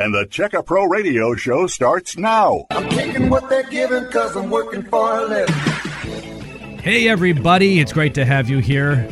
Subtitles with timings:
[0.00, 2.64] And the Checka Pro Radio Show starts now.
[2.70, 5.54] I'm taking what they're giving because I'm working for a living.
[6.78, 7.80] Hey, everybody.
[7.80, 9.06] It's great to have you here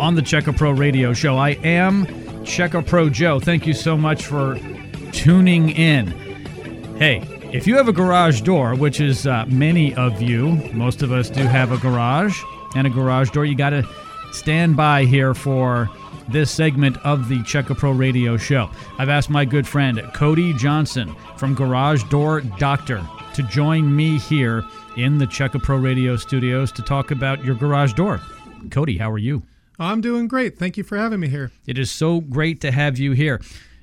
[0.00, 1.36] on the Checka Pro Radio Show.
[1.36, 2.04] I am
[2.44, 3.38] Checka Pro Joe.
[3.38, 4.58] Thank you so much for
[5.12, 6.08] tuning in.
[6.96, 7.22] Hey,
[7.52, 11.30] if you have a garage door, which is uh, many of you, most of us
[11.30, 12.42] do have a garage
[12.74, 13.88] and a garage door, you got to
[14.32, 15.88] stand by here for
[16.28, 18.70] this segment of the Checka Pro Radio Show.
[18.98, 24.64] I've asked my good friend Cody Johnson from Garage Door Doctor to join me here
[24.96, 28.20] in the Checka Pro Radio studios to talk about your garage door.
[28.70, 29.42] Cody, how are you?
[29.78, 30.58] I'm doing great.
[30.58, 31.52] Thank you for having me here.
[31.66, 33.40] It is so great to have you here.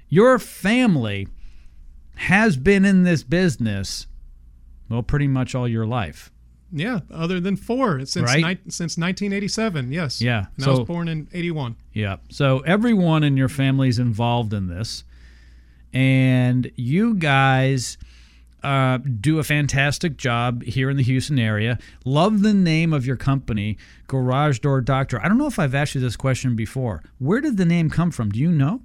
[0.10, 1.28] Your family
[2.16, 4.08] has been in this business,
[4.90, 6.32] well, pretty much all your life.
[6.78, 8.44] Yeah, other than four since Right.
[8.66, 9.92] ni- since 1987.
[9.94, 10.22] Yes.
[10.22, 11.76] Yeah, And I was born in 81.
[11.94, 12.18] Yeah.
[12.30, 15.04] So everyone in your family is involved in this,
[15.94, 17.98] and you guys
[18.64, 21.78] uh, do a fantastic job here in the Houston area.
[22.04, 23.78] Love the name of your company,
[24.08, 25.22] Garage Door Doctor.
[25.24, 27.04] I don't know if I've asked you this question before.
[27.20, 28.32] Where did the name come from?
[28.32, 28.82] Do you know?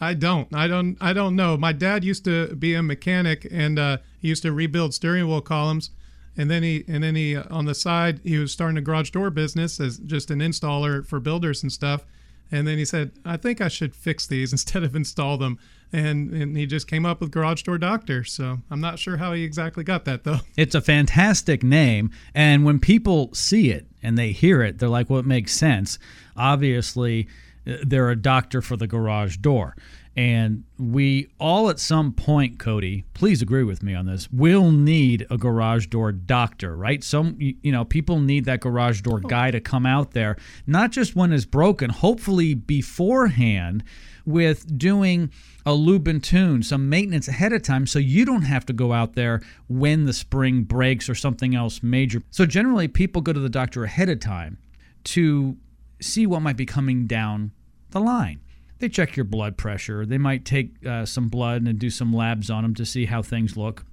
[0.00, 0.52] I don't.
[0.54, 0.96] I don't.
[1.00, 1.56] I don't know.
[1.56, 5.40] My dad used to be a mechanic, and uh, he used to rebuild steering wheel
[5.40, 5.90] columns.
[6.36, 9.10] And then he, and then he, uh, on the side, he was starting a garage
[9.10, 12.04] door business as just an installer for builders and stuff.
[12.50, 15.58] And then he said, "I think I should fix these instead of install them."
[15.92, 18.24] And and he just came up with Garage Door Doctor.
[18.24, 20.40] So I'm not sure how he exactly got that though.
[20.56, 25.10] It's a fantastic name, and when people see it and they hear it, they're like,
[25.10, 25.98] "Well, it makes sense."
[26.36, 27.28] Obviously,
[27.64, 29.76] they're a doctor for the garage door,
[30.14, 34.30] and we all at some point, Cody, please agree with me on this.
[34.30, 37.02] Will need a garage door doctor, right?
[37.02, 39.28] Some, you you know, people need that garage door oh.
[39.28, 41.88] guy to come out there, not just when it's broken.
[41.88, 43.84] Hopefully, beforehand,
[44.26, 45.30] with doing
[45.64, 48.92] a lube and tune, some maintenance ahead of time, so you don't have to go
[48.92, 52.22] out there when the spring breaks or something else major.
[52.30, 54.58] So generally, people go to the doctor ahead of time
[55.04, 55.56] to
[56.02, 57.52] see what might be coming down
[57.90, 58.40] the line.
[58.78, 60.04] They check your blood pressure.
[60.04, 63.22] They might take uh, some blood and do some labs on them to see how
[63.22, 63.84] things look.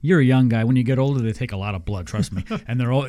[0.00, 0.64] You're a young guy.
[0.64, 2.06] When you get older, they take a lot of blood.
[2.06, 2.44] Trust me.
[2.66, 3.08] And they're all.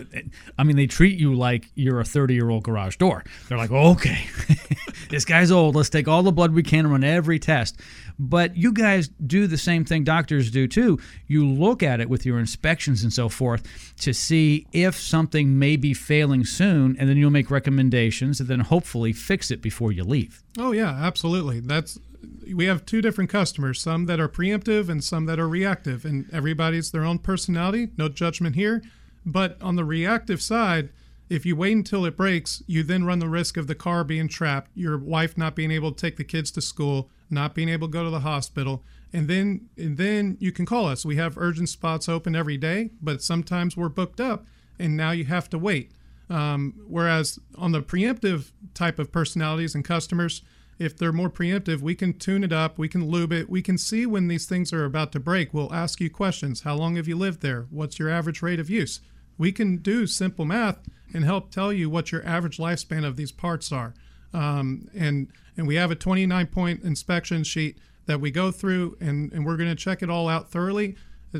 [0.57, 3.23] I mean, they treat you like you're a 30 year old garage door.
[3.47, 4.27] They're like, okay,
[5.09, 5.75] this guy's old.
[5.75, 7.79] Let's take all the blood we can and run every test.
[8.17, 10.99] But you guys do the same thing doctors do too.
[11.27, 13.63] You look at it with your inspections and so forth
[14.01, 18.59] to see if something may be failing soon, and then you'll make recommendations and then
[18.59, 20.43] hopefully fix it before you leave.
[20.57, 21.59] Oh yeah, absolutely.
[21.59, 21.97] That's
[22.53, 26.29] we have two different customers, some that are preemptive and some that are reactive, and
[26.33, 28.81] everybody's their own personality, no judgment here.
[29.25, 30.89] But on the reactive side,
[31.29, 34.27] if you wait until it breaks, you then run the risk of the car being
[34.27, 37.87] trapped, your wife not being able to take the kids to school, not being able
[37.87, 41.05] to go to the hospital, and then and then you can call us.
[41.05, 44.45] We have urgent spots open every day, but sometimes we're booked up,
[44.79, 45.91] and now you have to wait.
[46.31, 50.41] Um, whereas on the preemptive type of personalities and customers,
[50.79, 53.77] if they're more preemptive, we can tune it up, we can lube it, we can
[53.77, 55.53] see when these things are about to break.
[55.53, 56.61] We'll ask you questions.
[56.61, 57.67] How long have you lived there?
[57.69, 59.01] What's your average rate of use?
[59.37, 60.79] We can do simple math
[61.13, 63.93] and help tell you what your average lifespan of these parts are.
[64.33, 69.31] Um, and and we have a 29 point inspection sheet that we go through, and,
[69.33, 70.95] and we're going to check it all out thoroughly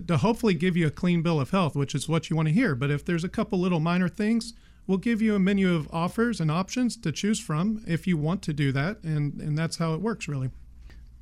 [0.08, 2.54] to hopefully give you a clean bill of health, which is what you want to
[2.54, 2.76] hear.
[2.76, 4.54] But if there's a couple little minor things,
[4.90, 8.42] we'll give you a menu of offers and options to choose from if you want
[8.42, 10.50] to do that, and and that's how it works really.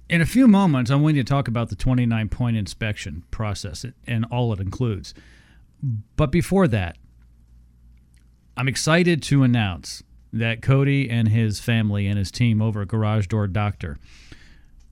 [0.10, 4.26] In a few moments, I'm going to talk about the 29 point inspection process and
[4.32, 5.14] all it includes.
[6.16, 6.98] But before that,
[8.56, 10.02] I'm excited to announce
[10.32, 13.98] that Cody and his family and his team over at Garage Door Doctor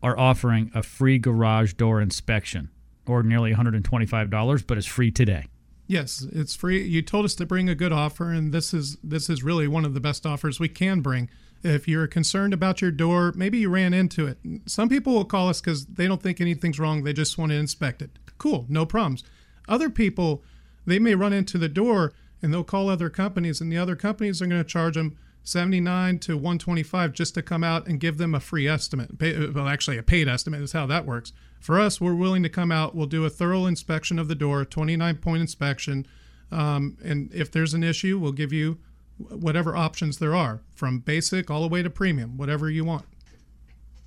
[0.03, 2.69] are offering a free garage door inspection,
[3.08, 5.46] ordinarily $125, but it's free today.
[5.88, 6.84] Yes, it's free.
[6.84, 9.85] You told us to bring a good offer, and this is this is really one
[9.85, 11.29] of the best offers we can bring.
[11.63, 14.38] If you're concerned about your door, maybe you ran into it.
[14.66, 17.03] Some people will call us because they don't think anything's wrong.
[17.03, 18.11] They just want to inspect it.
[18.37, 19.23] Cool, no problems.
[19.67, 20.43] Other people,
[20.85, 24.41] they may run into the door and they'll call other companies, and the other companies
[24.41, 28.36] are going to charge them 79 to 125 just to come out and give them
[28.36, 29.12] a free estimate.
[29.53, 31.32] Well, actually, a paid estimate is how that works.
[31.59, 32.96] For us, we're willing to come out.
[32.96, 36.06] We'll do a thorough inspection of the door, 29 point inspection.
[36.52, 38.80] Um, and if there's an issue, we'll give you
[39.18, 43.06] whatever options there are from basic all the way to premium, whatever you want.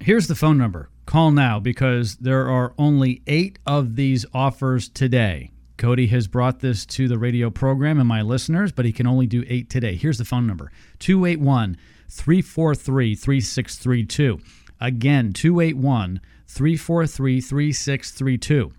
[0.01, 0.91] Here's the phone number.
[1.07, 5.51] Call now because there are only eight of these offers today.
[5.79, 9.29] Cody has brought this to the radio program and my listeners, but he can only
[9.29, 9.95] do eight today.
[9.95, 11.77] Here's the phone number 281
[12.09, 14.41] 343 3632.
[14.81, 18.73] Again, 281 343 3632.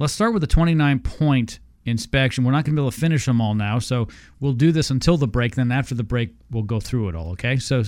[0.02, 2.42] Let's start with the 29 point inspection.
[2.42, 4.08] We're not going to be able to finish them all now, so
[4.40, 5.54] we'll do this until the break.
[5.54, 7.56] Then after the break, we'll go through it all, okay?
[7.58, 7.84] So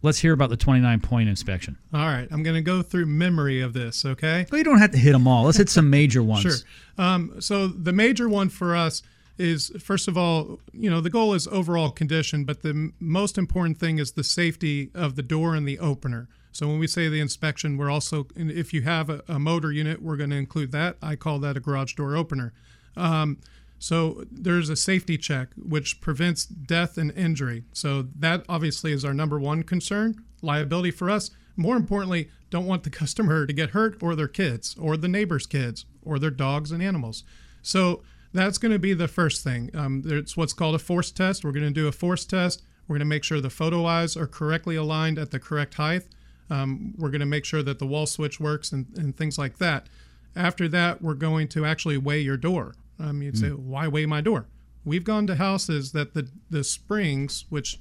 [0.00, 1.76] let's hear about the 29 point inspection.
[1.92, 4.46] All right, I'm going to go through memory of this, okay?
[4.50, 5.44] Well, you don't have to hit them all.
[5.44, 6.40] Let's hit some major ones.
[6.40, 6.54] Sure.
[6.96, 9.02] Um, so the major one for us
[9.36, 13.36] is first of all, you know, the goal is overall condition, but the m- most
[13.36, 16.28] important thing is the safety of the door and the opener.
[16.52, 20.02] So when we say the inspection, we're also, if you have a, a motor unit,
[20.02, 20.96] we're going to include that.
[21.02, 22.52] I call that a garage door opener.
[22.96, 23.38] Um,
[23.78, 27.64] so there's a safety check which prevents death and injury.
[27.72, 30.22] So that obviously is our number one concern.
[30.42, 31.30] Liability for us.
[31.56, 35.46] More importantly, don't want the customer to get hurt or their kids or the neighbor's
[35.46, 37.24] kids or their dogs and animals.
[37.62, 38.02] So
[38.32, 39.70] that's going to be the first thing.
[39.74, 41.44] Um, it's what's called a force test.
[41.44, 42.62] We're going to do a force test.
[42.86, 46.02] We're going to make sure the photo eyes are correctly aligned at the correct height.
[46.50, 49.58] Um, we're going to make sure that the wall switch works and, and things like
[49.58, 49.88] that.
[50.34, 52.74] After that, we're going to actually weigh your door.
[52.98, 54.46] Um, you'd say, why weigh my door?
[54.84, 57.78] We've gone to houses that the, the springs, which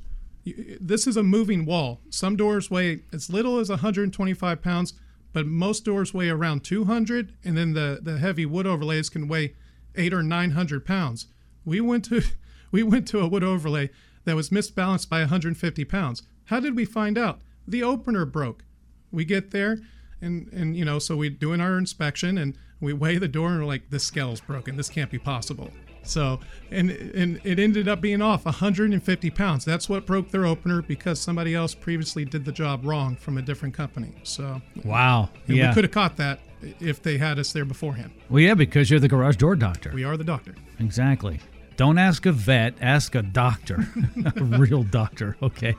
[0.80, 2.02] this is a moving wall.
[2.10, 4.94] Some doors weigh as little as 125 pounds,
[5.34, 9.56] but most doors weigh around 200, and then the, the heavy wood overlays can weigh
[9.96, 11.28] eight or 900 pounds.
[11.66, 12.22] We went to
[12.72, 13.90] we went to a wood overlay
[14.26, 16.24] that was misbalanced by 150 pounds.
[16.46, 17.40] How did we find out?
[17.68, 18.64] The opener broke.
[19.12, 19.80] We get there,
[20.22, 23.60] and and you know, so we're doing our inspection and we weigh the door and
[23.60, 24.78] we're like, this scale's broken.
[24.78, 25.72] This can't be possible.
[26.04, 26.40] So,
[26.72, 29.66] and and it ended up being off 150 pounds.
[29.66, 33.42] That's what broke their opener because somebody else previously did the job wrong from a
[33.42, 34.14] different company.
[34.24, 35.30] So, Wow.
[35.48, 35.70] Yeah.
[35.70, 36.40] we could have caught that
[36.80, 38.12] if they had us there beforehand.
[38.30, 39.92] well, yeah, because you're the garage door doctor.
[39.94, 40.56] We are the doctor.
[40.80, 41.40] Exactly.
[41.78, 43.88] Don't ask a vet, ask a doctor.
[44.36, 45.76] a real doctor, okay?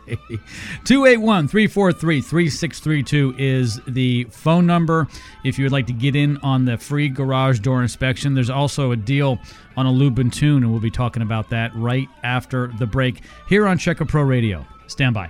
[0.84, 5.08] 281 343 3632 is the phone number.
[5.44, 8.92] If you would like to get in on the free garage door inspection, there's also
[8.92, 9.40] a deal
[9.76, 13.22] on a lube and tune, and we'll be talking about that right after the break
[13.48, 14.64] here on Checka Pro Radio.
[14.86, 15.28] Stand by.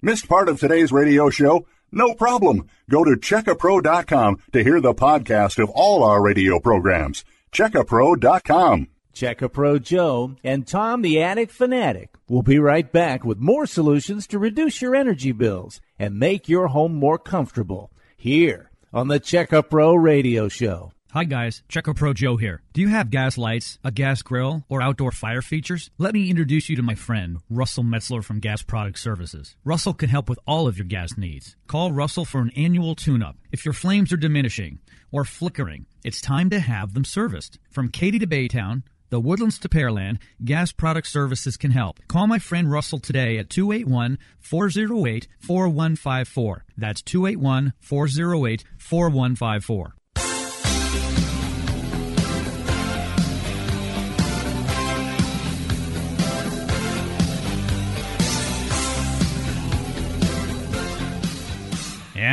[0.00, 1.66] Missed part of today's radio show?
[1.94, 2.66] No problem.
[2.90, 7.24] Go to checkapro.com to hear the podcast of all our radio programs.
[7.52, 8.88] Checkapro.com.
[9.12, 14.26] Check Pro Joe and Tom the Attic Fanatic will be right back with more solutions
[14.26, 19.96] to reduce your energy bills and make your home more comfortable here on the Checkapro
[20.02, 20.93] Radio Show.
[21.14, 22.60] Hi guys, Checka Pro Joe here.
[22.72, 25.92] Do you have gas lights, a gas grill, or outdoor fire features?
[25.96, 29.54] Let me introduce you to my friend, Russell Metzler from Gas Product Services.
[29.64, 31.54] Russell can help with all of your gas needs.
[31.68, 33.36] Call Russell for an annual tune-up.
[33.52, 34.80] If your flames are diminishing
[35.12, 37.60] or flickering, it's time to have them serviced.
[37.70, 42.00] From Katy to Baytown, the Woodlands to Pearland, Gas Product Services can help.
[42.08, 46.64] Call my friend Russell today at 281 408 4154.
[46.76, 49.94] That's 281 408 4154.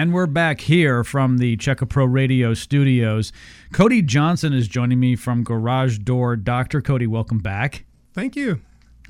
[0.02, 3.32] And we're back here from the Checka Pro Radio studios.
[3.72, 6.38] Cody Johnson is joining me from Garage Door.
[6.38, 6.82] Dr.
[6.82, 7.86] Cody, welcome back.
[8.16, 8.62] Thank you.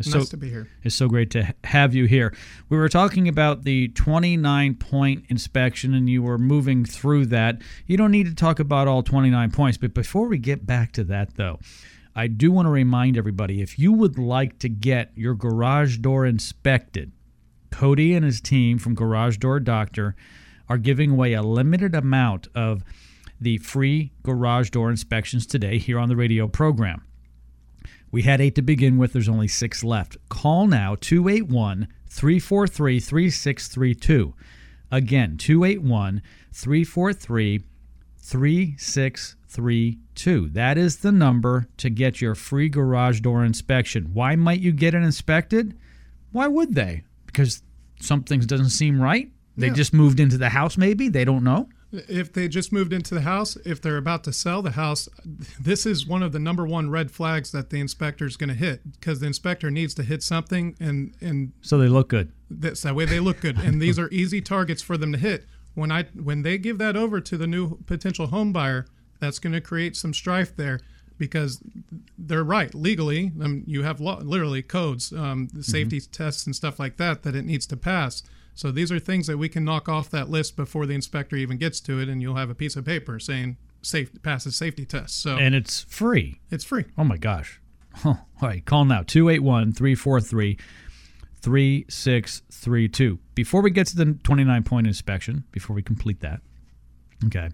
[0.01, 0.67] So- nice to be here.
[0.83, 2.35] It's so great to have you here.
[2.67, 7.61] We were talking about the 29 point inspection and you were moving through that.
[7.87, 11.05] You don't need to talk about all 29 points, but before we get back to
[11.05, 11.59] that, though,
[12.17, 16.25] I do want to remind everybody if you would like to get your garage door
[16.25, 17.13] inspected,
[17.69, 20.17] Cody and his team from Garage Door Doctor
[20.71, 22.81] are giving away a limited amount of
[23.41, 27.03] the free garage door inspections today here on the radio program.
[28.09, 29.11] We had eight to begin with.
[29.11, 30.15] There's only six left.
[30.29, 34.33] Call now 281 343 3632.
[34.89, 36.21] Again, 281
[36.53, 37.63] 343
[38.21, 40.49] 3632.
[40.51, 44.11] That is the number to get your free garage door inspection.
[44.13, 45.77] Why might you get it inspected?
[46.31, 47.03] Why would they?
[47.25, 47.61] Because
[47.99, 49.29] something doesn't seem right?
[49.57, 49.73] They Yeah.
[49.73, 51.09] just moved into the house, maybe?
[51.09, 51.69] They don't know?
[51.91, 55.09] If they just moved into the house, if they're about to sell the house,
[55.59, 58.55] this is one of the number one red flags that the inspector is going to
[58.55, 62.31] hit because the inspector needs to hit something, and and So they look good.
[62.49, 65.45] that's that way they look good, and these are easy targets for them to hit.
[65.73, 68.85] When I when they give that over to the new potential home buyer,
[69.19, 70.79] that's going to create some strife there
[71.17, 71.61] because
[72.17, 73.33] they're right legally.
[73.41, 77.35] Um, you have law, literally codes, um, the safety tests and stuff like that that
[77.35, 78.23] it needs to pass.
[78.53, 81.57] So these are things that we can knock off that list before the inspector even
[81.57, 85.21] gets to it, and you'll have a piece of paper saying safe passes safety test.
[85.21, 86.39] So And it's free.
[86.49, 86.85] it's free.
[86.97, 87.59] Oh my gosh.
[87.95, 88.09] Huh.
[88.41, 90.57] All right, call now 281 343
[91.41, 93.19] 3632.
[93.35, 96.41] Before we get to the 29 point inspection, before we complete that,
[97.25, 97.49] okay,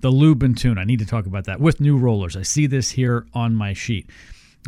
[0.00, 0.78] the lube and tune.
[0.78, 2.36] I need to talk about that with new rollers.
[2.36, 4.08] I see this here on my sheet.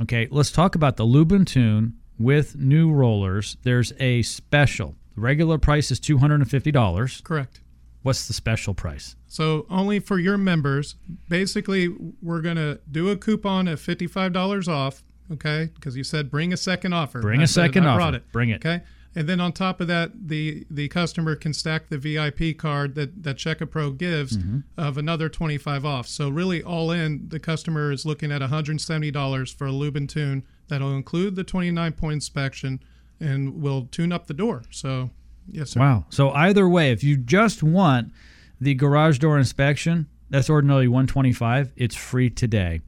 [0.03, 3.57] Okay, let's talk about the lube and tune with new rollers.
[3.63, 4.97] There's a special.
[5.15, 7.23] The regular price is $250.
[7.25, 7.61] Correct.
[8.03, 9.17] What's the special price?
[9.27, 10.95] So only for your members.
[11.29, 11.89] Basically,
[12.23, 15.03] we're gonna do a coupon of fifty-five dollars off.
[15.31, 17.21] Okay, because you said bring a second offer.
[17.21, 17.99] Bring I a second I offer.
[17.99, 18.33] Brought it.
[18.33, 18.57] Bring it.
[18.65, 18.81] Okay,
[19.15, 23.23] and then on top of that, the the customer can stack the VIP card that
[23.23, 24.61] that Checka Pro gives Mm-hmm.
[24.79, 26.09] of another twenty-five off.
[26.09, 29.67] So really, all in, the customer is looking at one hundred and seventy dollars for
[29.67, 30.43] a lube and tune.
[30.69, 32.81] That'll include the twenty-nine point inspection,
[33.21, 34.63] and we'll tune up the door.
[34.71, 35.11] So
[35.51, 35.81] yes, sir.
[35.81, 36.07] Wow.
[36.11, 38.13] So either way, if you just want
[38.61, 41.73] the garage door inspection, that's ordinarily 125.
[41.77, 42.81] It's free today.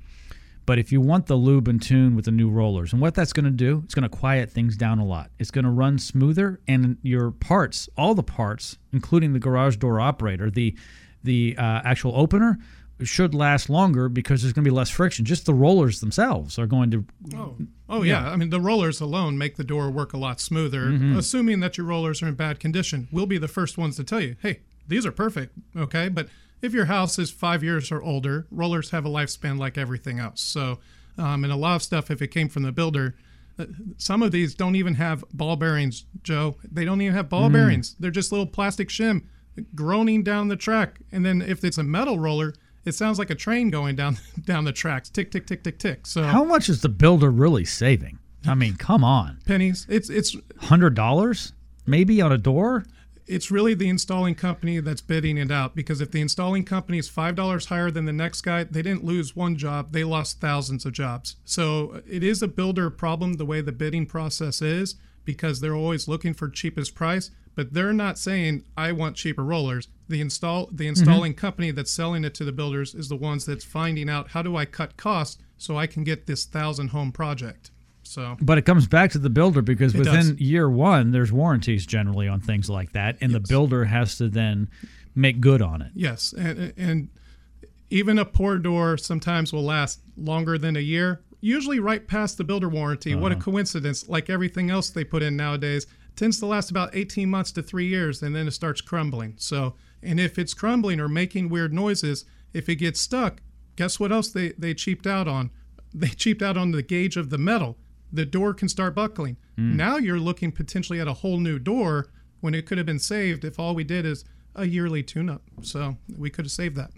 [0.64, 3.32] But if you want the lube and tune with the new rollers, and what that's
[3.32, 5.30] going to do, it's going to quiet things down a lot.
[5.38, 10.00] It's going to run smoother, and your parts, all the parts, including the garage door
[10.00, 10.76] operator, the
[11.24, 12.58] the uh, actual opener,
[13.06, 15.24] should last longer because there's going to be less friction.
[15.24, 17.04] Just the rollers themselves are going to.
[17.34, 17.56] Oh,
[17.88, 18.30] oh yeah.
[18.30, 20.86] I mean, the rollers alone make the door work a lot smoother.
[20.86, 21.16] Mm-hmm.
[21.18, 24.20] Assuming that your rollers are in bad condition, we'll be the first ones to tell
[24.20, 25.56] you, hey, these are perfect.
[25.76, 26.28] Okay, but
[26.60, 30.40] if your house is five years or older, rollers have a lifespan like everything else.
[30.40, 30.78] So,
[31.18, 33.14] um, and a lot of stuff, if it came from the builder,
[33.58, 33.66] uh,
[33.96, 36.56] some of these don't even have ball bearings, Joe.
[36.70, 37.52] They don't even have ball Mm.
[37.52, 37.96] bearings.
[38.00, 39.22] They're just little plastic shim
[39.74, 41.00] groaning down the track.
[41.10, 44.64] And then if it's a metal roller, it sounds like a train going down down
[44.64, 46.06] the tracks, tick tick tick tick tick.
[46.06, 48.18] So How much is the builder really saving?
[48.46, 49.86] I mean, come on, pennies.
[49.88, 51.52] It's it's hundred dollars
[51.86, 52.84] maybe on a door.
[53.26, 57.08] it's really the installing company that's bidding it out because if the installing company is
[57.08, 60.84] five dollars higher than the next guy, they didn't lose one job; they lost thousands
[60.84, 61.36] of jobs.
[61.44, 65.76] So uh, it is a builder problem the way the bidding process is because they're
[65.76, 69.88] always looking for cheapest price, but they're not saying I want cheaper rollers.
[70.08, 71.40] The install the installing mm-hmm.
[71.40, 74.56] company that's selling it to the builders is the ones that's finding out how do
[74.56, 77.70] I cut costs so I can get this thousand home project.
[78.02, 80.40] So But it comes back to the builder because within does.
[80.40, 84.68] year one, there's warranties generally on things like that, and the builder has to then
[85.14, 85.92] make good on it.
[85.94, 87.08] Yes, and and
[87.90, 91.22] even a poor door sometimes will last longer than a year.
[91.40, 93.14] Usually, right past the builder warranty.
[93.14, 93.44] What a uh-huh.
[93.44, 94.08] coincidence!
[94.08, 97.86] Like everything else they put in nowadays, tends to last about 18 months to three
[97.86, 99.34] years, and then it starts crumbling.
[99.38, 103.42] So, and if it's crumbling or making weird noises, if it gets stuck,
[103.76, 105.50] guess what else they they cheaped out on?
[105.94, 107.76] They cheaped out on the gauge of the metal.
[108.10, 109.36] The door can start buckling.
[109.56, 109.76] Hmm.
[109.76, 112.06] Now you're looking potentially at a whole new door
[112.40, 115.42] when it could have been saved if all we did is a yearly tune-up.
[115.60, 116.92] So we could have saved that.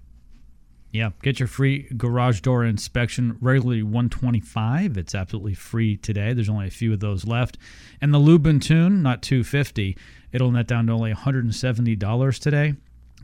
[0.94, 4.96] Yeah, get your free garage door inspection regularly 125.
[4.96, 6.32] It's absolutely free today.
[6.32, 7.58] There's only a few of those left.
[8.00, 9.98] And the lube and tune, not 250.
[10.30, 12.74] It'll net down to only $170 today.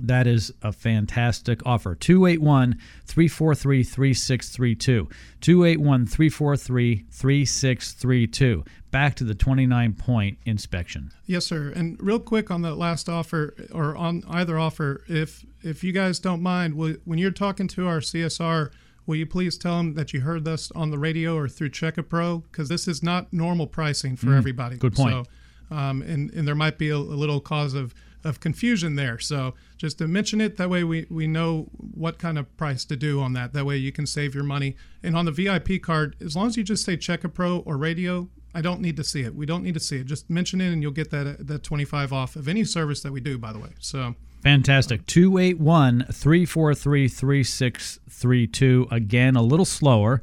[0.01, 1.95] That is a fantastic offer.
[1.95, 5.09] 281 343 3632.
[5.41, 8.65] 281 343 3632.
[8.91, 11.13] Back to the 29 point inspection.
[11.27, 11.69] Yes, sir.
[11.69, 16.19] And real quick on that last offer, or on either offer, if if you guys
[16.19, 18.71] don't mind, will, when you're talking to our CSR,
[19.07, 22.09] will you please tell them that you heard this on the radio or through Checka
[22.09, 22.39] Pro?
[22.39, 24.77] Because this is not normal pricing for everybody.
[24.77, 25.27] good point.
[25.71, 29.19] So, um, and and there might be a, a little cause of of confusion there.
[29.19, 32.97] So just to mention it, that way we, we know what kind of price to
[32.97, 33.53] do on that.
[33.55, 34.77] That way you can save your money.
[35.03, 38.29] And on the VIP card, as long as you just say Checka Pro or radio,
[38.55, 39.35] I don't need to see it.
[39.35, 40.07] We don't need to see it.
[40.07, 43.21] Just mention it, and you'll get that that 25 off of any service that we
[43.21, 43.39] do.
[43.39, 45.07] By the way, so Fantastic.
[45.07, 48.89] 281 343 3632.
[48.91, 50.21] Again, a little slower.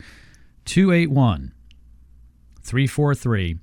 [0.66, 1.54] 281
[2.62, 3.58] 343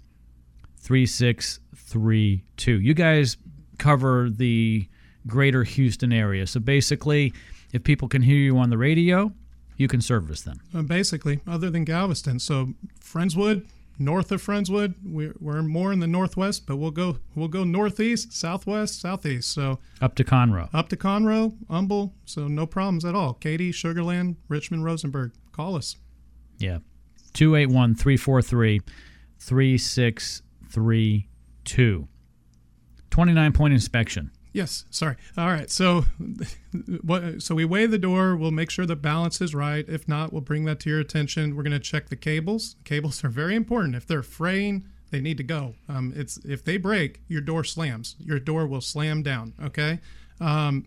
[0.78, 2.80] 3632.
[2.80, 3.37] You guys
[3.78, 4.88] cover the
[5.26, 6.46] greater Houston area.
[6.46, 7.32] So basically,
[7.73, 9.32] if people can hear you on the radio,
[9.76, 10.61] you can service them.
[10.75, 13.64] uh, basically, other than Galveston, so Friendswood,
[13.98, 18.32] north of Friendswood, we're, we're more in the northwest, but we'll go we'll go northeast,
[18.32, 19.50] southwest, southeast.
[19.52, 20.68] So Up to Conroe.
[20.74, 23.34] up to Conroe, Humble, so no problems at all.
[23.34, 25.96] Katy, Sugarland, Richmond, Rosenberg, call us.
[26.58, 26.78] Yeah.
[27.34, 28.80] 281 343
[29.38, 32.08] 3632.
[33.10, 34.30] 29 point inspection.
[34.54, 35.16] Yes, sorry.
[35.37, 35.68] All right.
[35.68, 36.04] So,
[37.02, 38.37] what, so we weigh the door.
[38.37, 39.84] We'll make sure the balance is right.
[39.88, 41.56] If not, we'll bring that to your attention.
[41.56, 42.76] We're going to check the cables.
[42.84, 43.96] Cables are very important.
[43.96, 45.75] If they're fraying, they need to go.
[45.88, 48.14] Um, it's if they break, your door slams.
[48.20, 49.54] Your door will slam down.
[49.61, 49.99] Okay.
[50.40, 50.87] Um,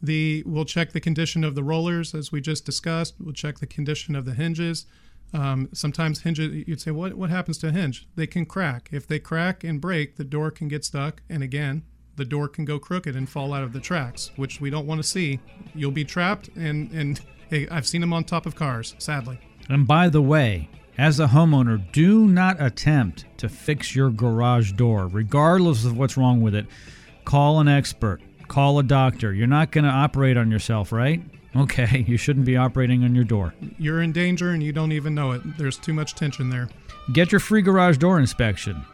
[0.00, 3.14] the we'll check the condition of the rollers as we just discussed.
[3.18, 4.86] We'll check the condition of the hinges.
[5.34, 8.06] Um, sometimes hinges, you'd say, what what happens to a hinge?
[8.14, 8.90] They can crack.
[8.92, 11.22] If they crack and break, the door can get stuck.
[11.28, 11.82] And again,
[12.18, 15.00] the door can go crooked and fall out of the tracks, which we don't want
[15.00, 15.40] to see.
[15.74, 19.38] You'll be trapped, and and hey, I've seen them on top of cars, sadly.
[19.70, 25.06] And by the way, as a homeowner, do not attempt to fix your garage door,
[25.06, 26.66] regardless of what's wrong with it.
[27.24, 29.32] Call an expert, call a doctor.
[29.32, 31.22] You're not going to operate on yourself, right?
[31.54, 33.54] Okay, you shouldn't be operating on your door.
[33.78, 35.42] You're in danger and you don't even know it.
[35.56, 36.68] There's too much tension there.
[37.12, 38.84] Get your free garage door inspection.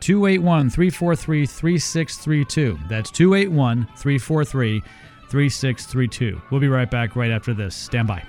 [0.00, 2.78] 281 343 3632.
[2.88, 4.80] That's 281 343
[5.28, 6.40] 3632.
[6.50, 7.74] We'll be right back right after this.
[7.74, 8.22] Stand by.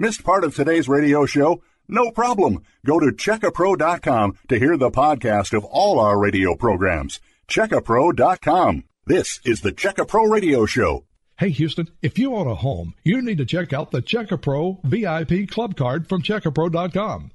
[0.00, 1.60] Missed part of today's radio show?
[1.88, 2.62] No problem.
[2.86, 7.18] Go to checkapro.com to hear the podcast of all our radio programs.
[7.48, 8.84] Checkapro.com.
[9.06, 11.07] This is the Checkapro Radio Show.
[11.38, 15.48] Hey Houston, if you own a home, you need to check out the CheckaPro VIP
[15.48, 17.30] Club Card from CheckaPro.com.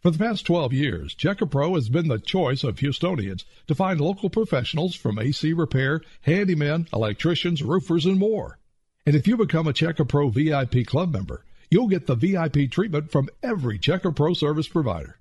[0.00, 4.30] For the past 12 years, CheckaPro has been the choice of Houstonians to find local
[4.30, 8.58] professionals from AC repair, handymen, electricians, roofers, and more.
[9.04, 13.28] And if you become a CheckaPro VIP Club member, you'll get the VIP treatment from
[13.42, 15.18] every CheckaPro service provider.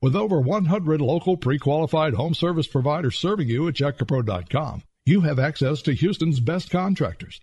[0.00, 5.82] With over 100 local pre-qualified home service providers serving you at CheckaPro.com, you have access
[5.82, 7.42] to Houston's best contractors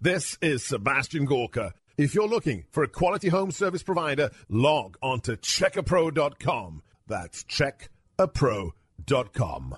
[0.00, 1.74] This is Sebastian Gorka.
[1.96, 6.82] If you're looking for a quality home service provider, log on to checkapro.com.
[7.08, 9.76] That's checkapro.com.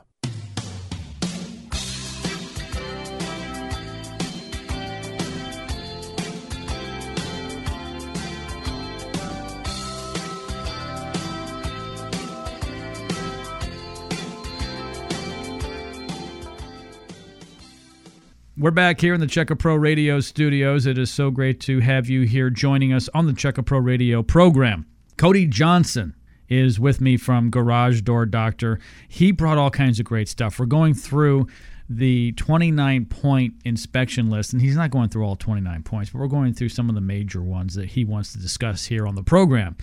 [18.61, 20.85] We're back here in the Checka Pro Radio studios.
[20.85, 24.23] It is so great to have you here joining us on the Checka Pro Radio
[24.23, 24.85] program.
[25.17, 26.15] Cody Johnson
[26.47, 28.79] is with me from Garage Door Doctor.
[29.09, 30.59] He brought all kinds of great stuff.
[30.59, 31.47] We're going through
[31.89, 36.27] the 29 point inspection list, and he's not going through all 29 points, but we're
[36.27, 39.23] going through some of the major ones that he wants to discuss here on the
[39.23, 39.75] program.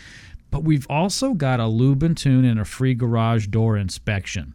[0.52, 4.54] But we've also got a lube and tune and a free garage door inspection.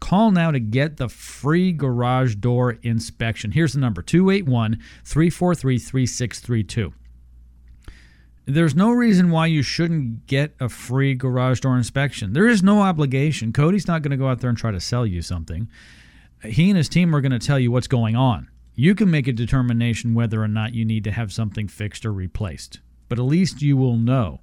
[0.00, 3.52] Call now to get the free garage door inspection.
[3.52, 6.92] Here's the number 281 343 3632.
[8.48, 12.32] There's no reason why you shouldn't get a free garage door inspection.
[12.32, 13.52] There is no obligation.
[13.52, 15.68] Cody's not going to go out there and try to sell you something.
[16.44, 18.48] He and his team are going to tell you what's going on.
[18.74, 22.12] You can make a determination whether or not you need to have something fixed or
[22.12, 24.42] replaced, but at least you will know.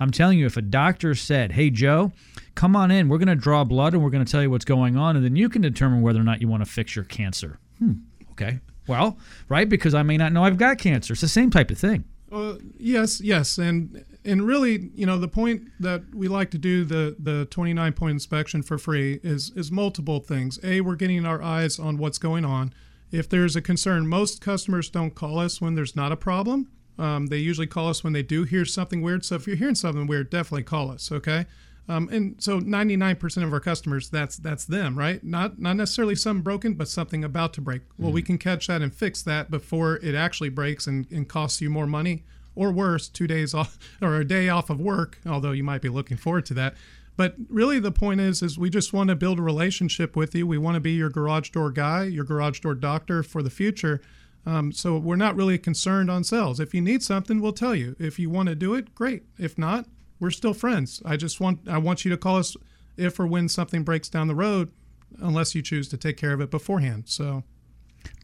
[0.00, 2.12] I'm telling you, if a doctor said, Hey, Joe,
[2.56, 4.64] come on in, we're going to draw blood and we're going to tell you what's
[4.64, 7.04] going on, and then you can determine whether or not you want to fix your
[7.04, 7.60] cancer.
[7.78, 7.92] Hmm,
[8.32, 8.58] okay.
[8.88, 11.12] Well, right, because I may not know I've got cancer.
[11.12, 12.04] It's the same type of thing.
[12.32, 16.84] Uh, yes, yes, and and really, you know, the point that we like to do
[16.84, 20.58] the the 29 point inspection for free is is multiple things.
[20.64, 22.72] A, we're getting our eyes on what's going on.
[23.12, 26.68] If there's a concern, most customers don't call us when there's not a problem.
[26.98, 29.24] Um, they usually call us when they do hear something weird.
[29.24, 31.12] So if you're hearing something weird, definitely call us.
[31.12, 31.46] Okay.
[31.88, 35.22] Um, and so 99% of our customers, that's that's them, right?
[35.22, 37.82] Not not necessarily something broken, but something about to break.
[37.96, 38.14] Well, mm-hmm.
[38.14, 41.70] we can catch that and fix that before it actually breaks and, and costs you
[41.70, 42.24] more money,
[42.56, 45.20] or worse, two days off or a day off of work.
[45.26, 46.74] Although you might be looking forward to that.
[47.16, 50.46] But really, the point is, is we just want to build a relationship with you.
[50.46, 54.02] We want to be your garage door guy, your garage door doctor for the future.
[54.44, 56.60] Um, so we're not really concerned on sales.
[56.60, 57.96] If you need something, we'll tell you.
[57.98, 59.24] If you want to do it, great.
[59.38, 59.86] If not,
[60.20, 61.02] we're still friends.
[61.04, 62.56] I just want I want you to call us
[62.96, 64.70] if or when something breaks down the road,
[65.18, 67.04] unless you choose to take care of it beforehand.
[67.06, 67.44] So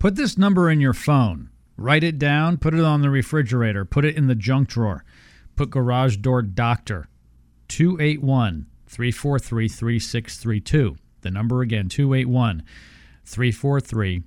[0.00, 1.50] put this number in your phone.
[1.76, 5.04] Write it down, put it on the refrigerator, put it in the junk drawer.
[5.56, 7.08] Put garage door doctor
[7.68, 10.96] 281 343 3632.
[11.22, 12.62] The number again, 281
[13.24, 14.22] 343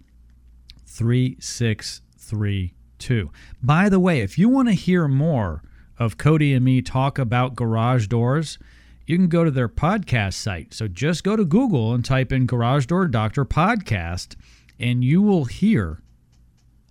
[0.86, 3.32] 3632.
[3.62, 5.62] By the way, if you want to hear more
[5.98, 8.58] of Cody and me talk about garage doors,
[9.06, 10.74] you can go to their podcast site.
[10.74, 14.36] So just go to Google and type in Garage Door Doctor Podcast,
[14.80, 16.02] and you will hear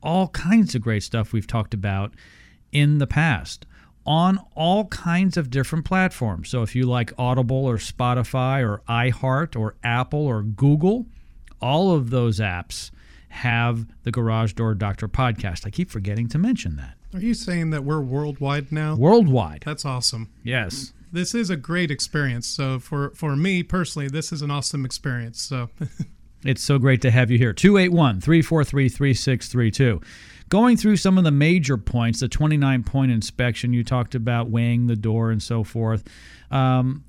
[0.02, 2.12] all kinds of great stuff we've talked about
[2.72, 3.66] in the past
[4.06, 6.50] on all kinds of different platforms.
[6.50, 11.06] So if you like Audible or Spotify or iHeart or Apple or Google,
[11.60, 12.90] all of those apps
[13.28, 15.66] have the Garage Door Doctor podcast.
[15.66, 16.96] I keep forgetting to mention that.
[17.14, 18.96] Are you saying that we're worldwide now?
[18.96, 19.62] Worldwide.
[19.64, 20.31] That's awesome.
[20.42, 20.92] Yes.
[21.12, 22.46] This is a great experience.
[22.46, 25.40] So for for me personally, this is an awesome experience.
[25.40, 25.70] So
[26.44, 27.53] It's so great to have you here.
[27.53, 30.00] 281 343 3632.
[30.50, 34.87] Going through some of the major points, the 29 point inspection, you talked about weighing
[34.87, 36.05] the door and so forth.
[36.50, 37.05] Um,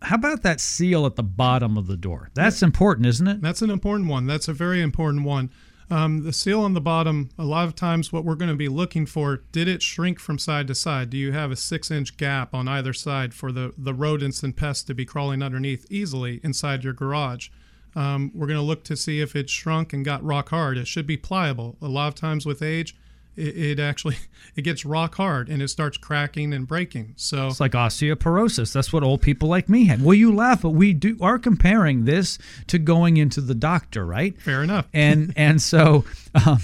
[0.00, 2.30] how about that seal at the bottom of the door?
[2.34, 3.42] That's important, isn't it?
[3.42, 4.26] That's an important one.
[4.26, 5.50] That's a very important one.
[5.90, 8.68] Um, the seal on the bottom, a lot of times what we're going to be
[8.68, 11.08] looking for, did it shrink from side to side?
[11.08, 14.54] Do you have a six inch gap on either side for the, the rodents and
[14.54, 17.48] pests to be crawling underneath easily inside your garage?
[17.96, 20.76] Um, we're going to look to see if it shrunk and got rock hard.
[20.76, 21.78] It should be pliable.
[21.80, 22.94] A lot of times with age,
[23.38, 24.16] it, it actually
[24.56, 27.14] it gets rock hard and it starts cracking and breaking.
[27.16, 28.72] So It's like osteoporosis.
[28.72, 30.02] That's what old people like me have.
[30.02, 34.40] Well, you laugh, but we do are comparing this to going into the doctor, right?
[34.40, 34.88] fair enough.
[34.92, 36.04] and and so
[36.44, 36.58] um,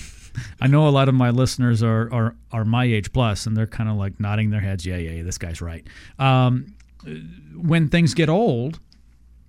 [0.60, 3.66] I know a lot of my listeners are are, are my age plus, and they're
[3.66, 4.84] kind of like nodding their heads.
[4.84, 5.86] Yeah, yeah, yeah, this guy's right.
[6.18, 6.74] Um,
[7.54, 8.80] when things get old,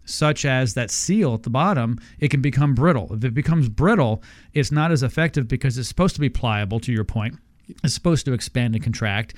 [0.06, 3.14] such as that seal at the bottom, it can become brittle.
[3.14, 6.80] If it becomes brittle, it's not as effective because it's supposed to be pliable.
[6.80, 7.36] To your point,
[7.84, 9.36] it's supposed to expand and contract.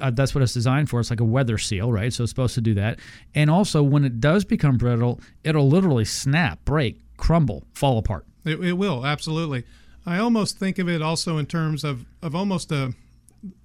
[0.00, 1.00] Uh, that's what it's designed for.
[1.00, 2.12] It's like a weather seal, right?
[2.12, 2.98] So it's supposed to do that.
[3.34, 8.26] And also, when it does become brittle, it'll literally snap, break, crumble, fall apart.
[8.44, 9.64] It, it will absolutely.
[10.06, 12.94] I almost think of it also in terms of, of almost a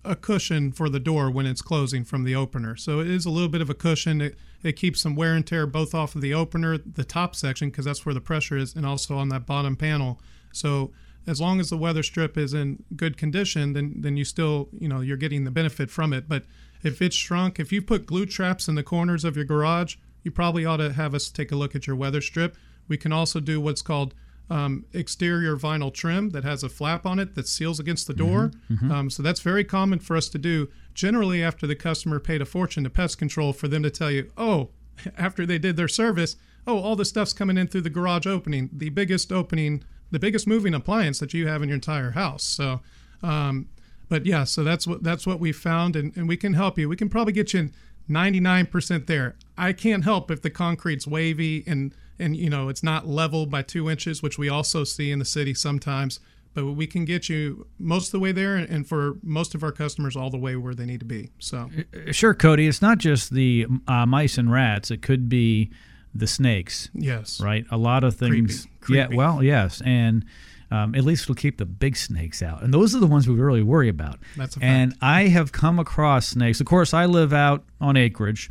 [0.03, 2.75] a cushion for the door when it's closing from the opener.
[2.75, 4.21] So it is a little bit of a cushion.
[4.21, 7.69] It, it keeps some wear and tear both off of the opener, the top section,
[7.69, 10.19] because that's where the pressure is, and also on that bottom panel.
[10.53, 10.91] So
[11.27, 14.87] as long as the weather strip is in good condition, then then you still you
[14.87, 16.29] know you're getting the benefit from it.
[16.29, 16.45] But
[16.83, 20.31] if it's shrunk, if you put glue traps in the corners of your garage, you
[20.31, 22.55] probably ought to have us take a look at your weather strip.
[22.87, 24.13] We can also do what's called
[24.49, 28.51] um, exterior vinyl trim that has a flap on it that seals against the door.
[28.91, 30.69] Um, so that's very common for us to do.
[30.93, 34.31] Generally, after the customer paid a fortune to pest control, for them to tell you,
[34.37, 34.69] oh,
[35.17, 36.35] after they did their service,
[36.67, 40.47] oh, all the stuff's coming in through the garage opening, the biggest opening, the biggest
[40.47, 42.43] moving appliance that you have in your entire house.
[42.43, 42.81] So,
[43.23, 43.69] um,
[44.09, 46.87] but yeah, so that's what that's what we found, and, and we can help you.
[46.87, 47.71] We can probably get you
[48.09, 49.35] 99% there.
[49.57, 53.61] I can't help if the concrete's wavy and and you know it's not level by
[53.61, 56.19] two inches, which we also see in the city sometimes.
[56.53, 59.73] But we can get you most of the way there, and for most of our
[59.73, 61.29] customers, all the way where they need to be.
[61.37, 61.69] So
[62.11, 62.67] Sure, Cody.
[62.67, 64.89] It's not just the uh, mice and rats.
[64.89, 65.71] It could be
[66.13, 67.65] the snakes, yes, right?
[67.71, 68.67] A lot of things.
[68.79, 69.13] Creepy.
[69.13, 69.17] Yeah.
[69.17, 70.23] Well, yes, and
[70.71, 73.35] um, at least we'll keep the big snakes out, and those are the ones we
[73.35, 74.19] really worry about.
[74.37, 75.03] That's a and fact.
[75.03, 76.61] I have come across snakes.
[76.61, 78.49] Of course, I live out on acreage,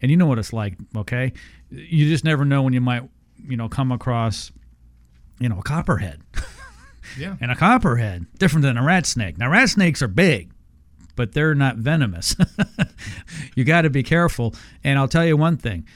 [0.00, 0.76] and you know what it's like.
[0.96, 1.32] Okay,
[1.70, 3.02] you just never know when you might,
[3.48, 4.50] you know, come across,
[5.38, 6.20] you know, a copperhead.
[7.18, 9.38] yeah, And a copperhead, different than a rat snake.
[9.38, 10.52] Now, rat snakes are big,
[11.16, 12.36] but they're not venomous.
[13.54, 14.54] you got to be careful.
[14.84, 15.86] And I'll tell you one thing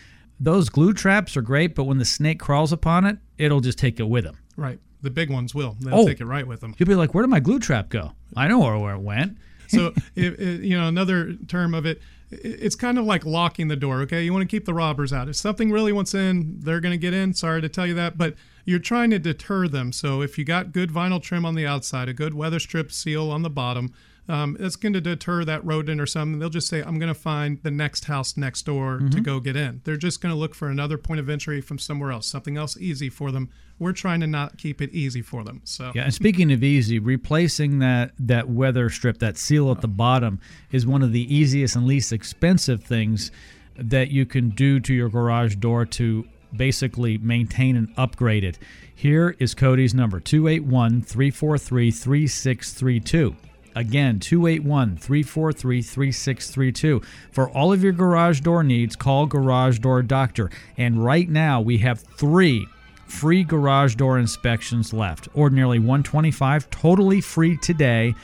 [0.41, 4.01] those glue traps are great, but when the snake crawls upon it, it'll just take
[4.01, 4.37] it with him.
[4.57, 4.79] right.
[5.03, 5.77] The big ones will.
[5.81, 6.07] They'll Oh.
[6.07, 6.75] take it right with them.
[6.79, 8.13] You'll be like, where did my glue trap go?
[8.35, 9.37] I know where, where it went.
[9.69, 13.77] so if, if, you know another term of it it's kind of like locking the
[13.77, 14.23] door okay?
[14.25, 15.29] You want to keep the robbers out.
[15.29, 17.35] If something really wants in they're going to get in.
[17.35, 18.35] Sorry to tell you that but
[18.65, 19.93] you're trying to deter them.
[19.93, 23.31] So if you got good vinyl trim on the outside a good weather strip seal
[23.31, 23.93] on the bottom
[24.29, 26.39] um, it's going to deter that rodent or something.
[26.39, 29.57] They'll just say i'm going to find the next house next door to go get
[29.57, 29.83] in.
[29.85, 32.77] They're just going to look for another point of entry from somewhere else something else
[32.79, 33.51] easy for them.
[33.79, 35.93] We're trying to not keep it easy for them so.
[35.95, 40.41] Yeah, and speaking of easy, replacing that that weather strip, that seal at the bottom,
[40.71, 43.31] is one of the easiest and least expensive things
[43.77, 46.25] that you can do to your garage door to
[46.57, 48.59] basically maintain and upgrade it.
[48.95, 53.37] Here is Cody's number 281 343 3632.
[53.75, 57.03] Again, 281 343 3632.
[57.33, 60.51] For all of your garage door needs, call Garage Door Doctor.
[60.77, 62.67] And right now, we have three
[63.07, 65.29] free garage door inspections left.
[65.37, 68.15] Ordinarily 125, totally free today.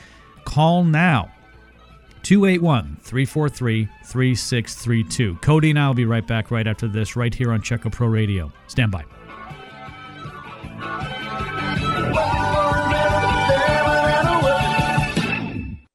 [0.44, 1.30] Call now.
[2.22, 5.36] 281 343 3632.
[5.36, 8.08] Cody and I will be right back right after this, right here on Checka Pro
[8.08, 8.52] Radio.
[8.66, 9.04] Stand by.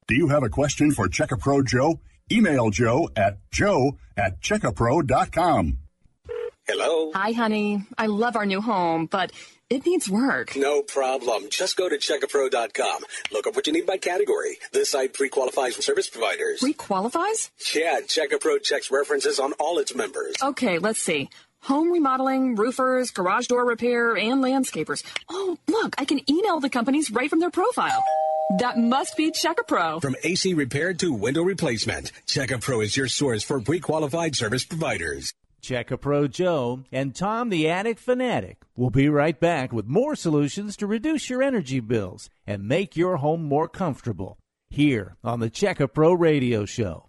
[0.08, 1.98] Do you have a question for Checkapro Joe?
[2.30, 5.78] Email Joe at joe at checkapro.com.
[6.68, 7.10] Hello?
[7.12, 7.84] Hi, honey.
[7.98, 9.32] I love our new home, but
[9.68, 10.54] it needs work.
[10.56, 11.44] No problem.
[11.50, 13.02] Just go to checkapro.com.
[13.32, 14.58] Look up what you need by category.
[14.72, 16.60] This site pre-qualifies service providers.
[16.60, 17.50] Pre-qualifies?
[17.74, 20.36] Yeah, Checkapro checks references on all its members.
[20.42, 21.30] Okay, let's see.
[21.62, 25.02] Home remodeling, roofers, garage door repair, and landscapers.
[25.28, 28.04] Oh, look, I can email the companies right from their profile.
[28.48, 30.00] That must be Checkapro.
[30.00, 35.32] From AC repair to window replacement, Checkapro is your source for pre-qualified service providers.
[35.60, 40.86] Checkapro Joe and Tom the Attic Fanatic will be right back with more solutions to
[40.86, 44.38] reduce your energy bills and make your home more comfortable
[44.70, 47.08] here on the Checkapro Radio Show.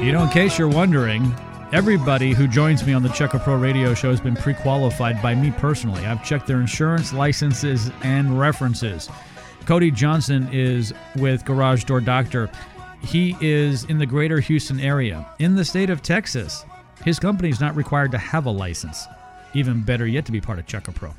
[0.00, 1.34] You know, in case you're wondering,
[1.72, 5.34] everybody who joins me on the Checka Pro radio show has been pre qualified by
[5.34, 6.06] me personally.
[6.06, 9.10] I've checked their insurance, licenses, and references.
[9.66, 12.48] Cody Johnson is with Garage Door Doctor.
[13.02, 15.26] He is in the greater Houston area.
[15.40, 16.64] In the state of Texas,
[17.04, 19.04] his company is not required to have a license.
[19.52, 21.12] Even better yet, to be part of Checka Pro.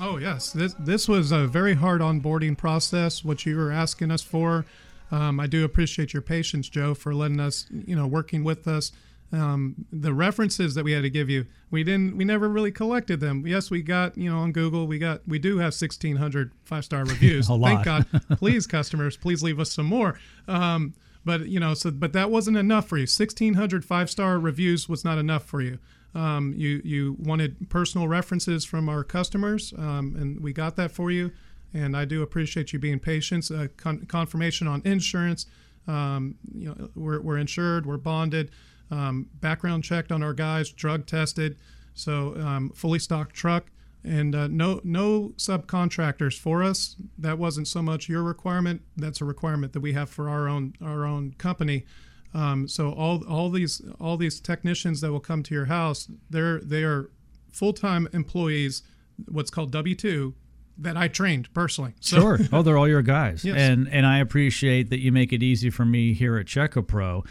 [0.00, 3.24] Oh yes, this this was a very hard onboarding process.
[3.24, 4.66] What you were asking us for,
[5.14, 8.90] um, I do appreciate your patience, Joe, for letting us, you know, working with us.
[9.32, 13.20] Um, the references that we had to give you, we didn't, we never really collected
[13.20, 13.46] them.
[13.46, 17.04] Yes, we got, you know, on Google, we got, we do have 1,600 five star
[17.04, 17.48] reviews.
[17.48, 17.84] A Thank lot.
[17.84, 18.06] God.
[18.38, 20.18] Please, customers, please leave us some more.
[20.48, 23.04] Um, but you know, so but that wasn't enough for you.
[23.04, 25.78] 1,600 five star reviews was not enough for you.
[26.14, 31.10] Um, you you wanted personal references from our customers, um, and we got that for
[31.10, 31.32] you.
[31.74, 33.50] And I do appreciate you being patient.
[33.50, 35.46] Uh, con- confirmation on insurance.
[35.86, 38.50] Um, you know, we're, we're insured, we're bonded,
[38.90, 41.58] um, background checked on our guys, drug tested,
[41.92, 43.66] so um, fully stocked truck,
[44.02, 46.96] and uh, no no subcontractors for us.
[47.18, 48.80] That wasn't so much your requirement.
[48.96, 51.84] That's a requirement that we have for our own our own company.
[52.32, 56.60] Um, so all all these all these technicians that will come to your house, they're
[56.60, 57.10] they are
[57.52, 58.82] full time employees,
[59.28, 60.34] what's called W two,
[60.78, 61.94] that I trained personally.
[62.00, 62.38] So, Sure.
[62.52, 63.44] Oh, they're all your guys.
[63.44, 63.56] Yes.
[63.56, 67.24] And and I appreciate that you make it easy for me here at Checka Pro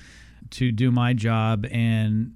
[0.51, 2.33] to do my job and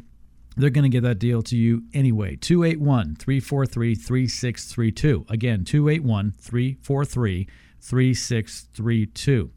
[0.57, 2.37] They're going to give that deal to you anyway.
[2.37, 5.27] 281 343 3632.
[5.29, 7.47] Again, 281 343
[7.81, 9.51] 3632.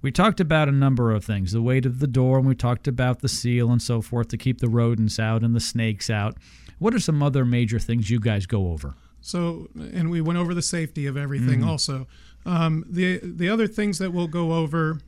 [0.00, 2.86] We talked about a number of things the weight of the door, and we talked
[2.86, 6.36] about the seal and so forth to keep the rodents out and the snakes out.
[6.78, 8.94] What are some other major things you guys go over?
[9.20, 11.66] So, and we went over the safety of everything Mhm.
[11.66, 12.06] also.
[12.46, 15.00] Um, the the other things that we'll go over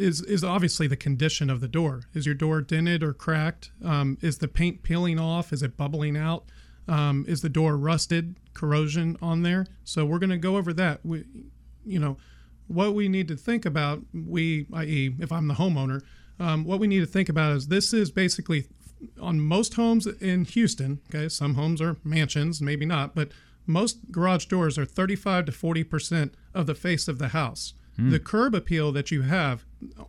[0.00, 2.02] is is obviously the condition of the door.
[2.14, 3.70] Is your door dented or cracked?
[3.84, 5.52] Um, is the paint peeling off?
[5.52, 6.44] Is it bubbling out?
[6.88, 9.66] Um, is the door rusted, corrosion on there?
[9.84, 11.04] So we're going to go over that.
[11.04, 11.24] We,
[11.84, 12.16] you know,
[12.66, 14.00] what we need to think about.
[14.12, 16.02] We, i.e., if I'm the homeowner,
[16.40, 18.66] um, what we need to think about is this is basically
[19.20, 21.00] on most homes in Houston.
[21.08, 23.30] Okay, some homes are mansions, maybe not, but
[23.66, 27.74] most garage doors are 35 to 40 percent of the face of the house.
[28.00, 28.10] Hmm.
[28.10, 29.64] The curb appeal that you have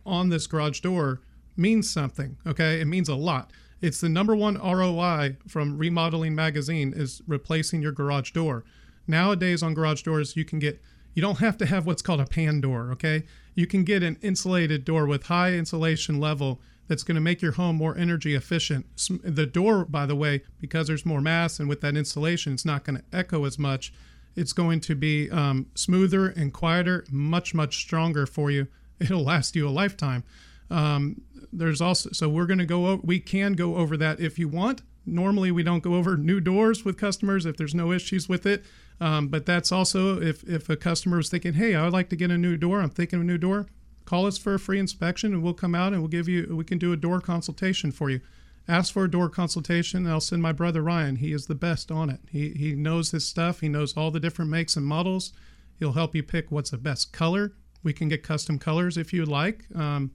[0.06, 1.20] on this garage door
[1.56, 2.36] means something.
[2.46, 3.50] Okay, it means a lot.
[3.80, 8.64] It's the number one ROI from Remodeling Magazine is replacing your garage door.
[9.06, 10.80] Nowadays on garage doors, you can get
[11.14, 12.90] you don't have to have what's called a pan door.
[12.92, 13.24] Okay,
[13.54, 17.52] you can get an insulated door with high insulation level that's going to make your
[17.52, 18.86] home more energy efficient.
[19.22, 22.84] The door, by the way, because there's more mass and with that insulation, it's not
[22.84, 23.92] going to echo as much.
[24.36, 28.68] It's going to be um, smoother and quieter, much much stronger for you.
[29.00, 30.24] It'll last you a lifetime.
[30.70, 31.20] Um,
[31.52, 33.02] there's also so we're going to go over.
[33.04, 34.82] We can go over that if you want.
[35.04, 38.64] Normally, we don't go over new doors with customers if there's no issues with it.
[39.00, 42.16] Um, but that's also if if a customer is thinking, hey, I would like to
[42.16, 42.80] get a new door.
[42.80, 43.66] I'm thinking of a new door.
[44.04, 46.54] Call us for a free inspection, and we'll come out and we'll give you.
[46.56, 48.20] We can do a door consultation for you.
[48.68, 50.06] Ask for a door consultation.
[50.06, 51.16] I'll send my brother Ryan.
[51.16, 52.20] He is the best on it.
[52.30, 53.60] He he knows his stuff.
[53.60, 55.32] He knows all the different makes and models.
[55.78, 57.54] He'll help you pick what's the best color.
[57.82, 60.12] We can get custom colors if you like, um,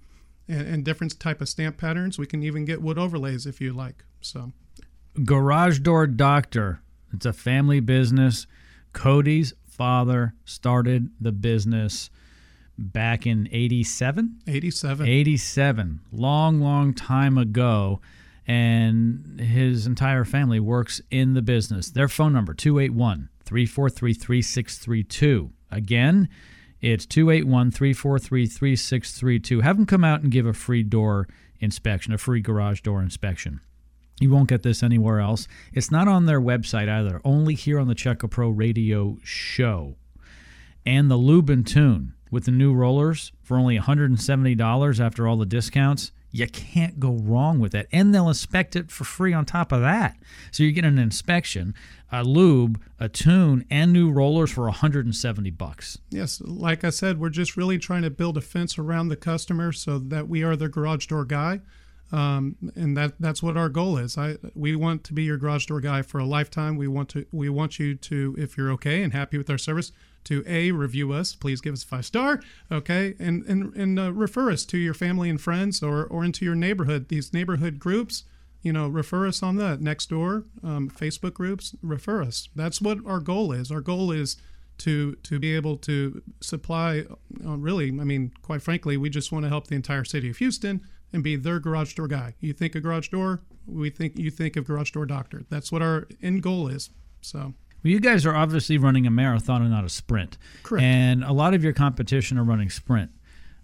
[0.48, 2.18] and, and different type of stamp patterns.
[2.18, 4.06] We can even get wood overlays if you like.
[4.22, 4.54] So
[5.26, 6.82] Garage Door Doctor.
[7.14, 8.48] It's a family business.
[8.94, 12.10] Cody's father started the business
[12.78, 14.42] back in 87?
[14.48, 15.08] 87.
[15.08, 16.00] 87.
[16.12, 18.00] Long, long time ago.
[18.48, 21.90] And his entire family works in the business.
[21.92, 25.52] Their phone number, 281 343 3632.
[25.70, 26.30] Again,
[26.80, 29.62] it's 281 343 3632.
[29.62, 31.28] Have them come out and give a free door
[31.60, 33.60] inspection, a free garage door inspection.
[34.20, 35.48] You won't get this anywhere else.
[35.74, 39.96] It's not on their website either, only here on the Checka Pro radio show.
[40.86, 45.46] And the lube and tune with the new rollers for only $170 after all the
[45.46, 46.12] discounts.
[46.32, 47.88] You can't go wrong with that.
[47.92, 50.18] And they'll inspect it for free on top of that.
[50.52, 51.74] So you get an inspection,
[52.12, 55.98] a lube, a tune, and new rollers for 170 bucks.
[56.10, 59.72] Yes, like I said, we're just really trying to build a fence around the customer
[59.72, 61.62] so that we are their garage door guy,
[62.12, 64.18] um, and that that's what our goal is.
[64.18, 66.78] I we want to be your garage door guy for a lifetime.
[66.78, 69.92] We want to we want you to, if you're okay and happy with our service,
[70.26, 71.36] to a review us.
[71.36, 74.94] Please give us a five star, okay, and and and uh, refer us to your
[74.94, 77.10] family and friends or or into your neighborhood.
[77.10, 78.24] These neighborhood groups
[78.62, 82.50] you know, refer us on that next door, um, Facebook groups, refer us.
[82.56, 83.72] That's what our goal is.
[83.72, 84.38] Our goal is
[84.80, 87.06] to to be able to supply.
[87.46, 90.38] Uh, really, I mean, quite frankly, we just want to help the entire city of
[90.38, 90.82] Houston
[91.14, 92.36] and be their garage door guy.
[92.40, 95.46] You think a garage door, we think you think of garage door doctor.
[95.50, 96.90] That's what our end goal is.
[97.22, 97.54] So.
[97.84, 100.38] Well, you guys are obviously running a marathon and not a sprint.
[100.64, 100.84] Correct.
[100.84, 103.12] And a lot of your competition are running sprint.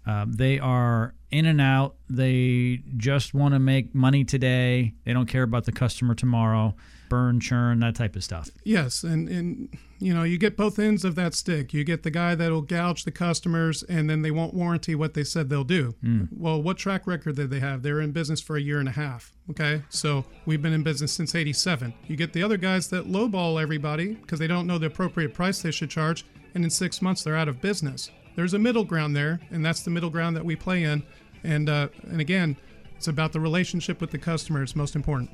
[0.06, 1.96] Um, they are in and out.
[2.10, 4.94] They just want to make money today.
[5.06, 6.76] They don't care about the customer tomorrow.
[7.14, 8.50] Burn, churn, that type of stuff.
[8.64, 11.72] Yes, and and you know you get both ends of that stick.
[11.72, 15.24] You get the guy that'll gouge the customers, and then they won't warranty what they
[15.24, 15.94] said they'll do.
[16.04, 16.30] Mm.
[16.36, 17.84] Well, what track record did they have?
[17.84, 19.32] They were in business for a year and a half.
[19.52, 21.94] Okay, so we've been in business since '87.
[22.08, 25.62] You get the other guys that lowball everybody because they don't know the appropriate price
[25.62, 28.10] they should charge, and in six months they're out of business.
[28.36, 31.04] There's a middle ground there, and that's the middle ground that we play in.
[31.44, 32.58] And uh, and again,
[32.98, 34.64] it's about the relationship with the customer.
[34.64, 35.30] It's most important.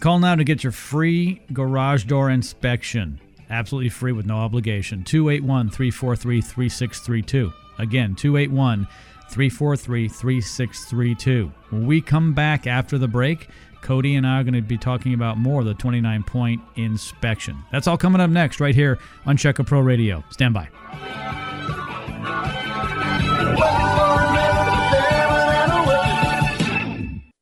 [0.00, 3.18] Call now to get your free garage door inspection.
[3.50, 5.02] Absolutely free with no obligation.
[5.02, 7.52] 281 343 3632.
[7.78, 8.86] Again, 281
[9.30, 11.52] 343 3632.
[11.70, 13.48] When we come back after the break,
[13.80, 17.56] Cody and I are going to be talking about more of the 29 point inspection.
[17.72, 20.22] That's all coming up next, right here on Checka Pro Radio.
[20.30, 20.68] Stand by.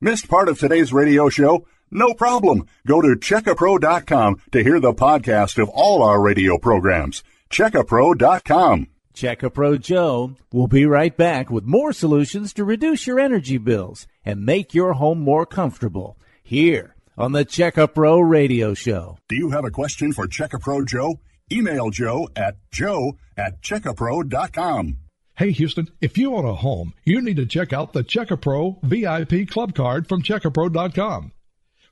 [0.01, 1.66] Missed part of today's radio show?
[1.91, 2.66] No problem.
[2.87, 7.22] Go to checkapro.com to hear the podcast of all our radio programs.
[7.51, 8.89] Checkapro.com.
[9.14, 14.45] Checkapro Joe will be right back with more solutions to reduce your energy bills and
[14.45, 19.16] make your home more comfortable here on the Checkapro Radio Show.
[19.28, 21.18] Do you have a question for Checkapro Joe?
[21.51, 24.99] Email Joe at joe at checkapro.com.
[25.37, 29.49] Hey Houston, if you own a home, you need to check out the Checkapro VIP
[29.49, 31.32] Club Card from CheckaPro.com.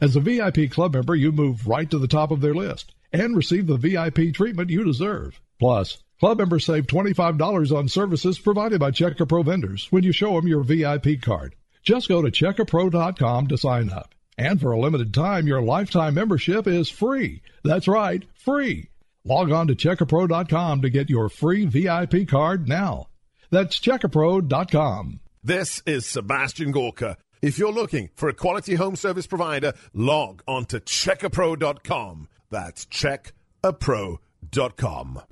[0.00, 3.36] As a VIP club member, you move right to the top of their list and
[3.36, 5.40] receive the VIP treatment you deserve.
[5.58, 10.34] Plus, club members save $25 on services provided by Checka Pro vendors when you show
[10.34, 11.56] them your VIP card.
[11.82, 14.14] Just go to checkapro.com to sign up.
[14.36, 17.42] And for a limited time, your lifetime membership is free.
[17.64, 18.90] That's right, free.
[19.24, 23.08] Log on to checkapro.com to get your free VIP card now.
[23.50, 25.20] That's checkapro.com.
[25.42, 27.16] This is Sebastian Gorka.
[27.40, 32.28] If you're looking for a quality home service provider, log on to checkapro.com.
[32.50, 35.22] That's checkapro.com.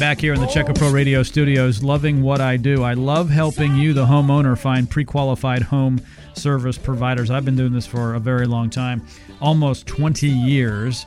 [0.00, 2.82] Back here in the Checka Pro Radio studios, loving what I do.
[2.82, 6.00] I love helping you, the homeowner, find pre qualified home
[6.32, 7.30] service providers.
[7.30, 9.06] I've been doing this for a very long time,
[9.42, 11.04] almost 20 years,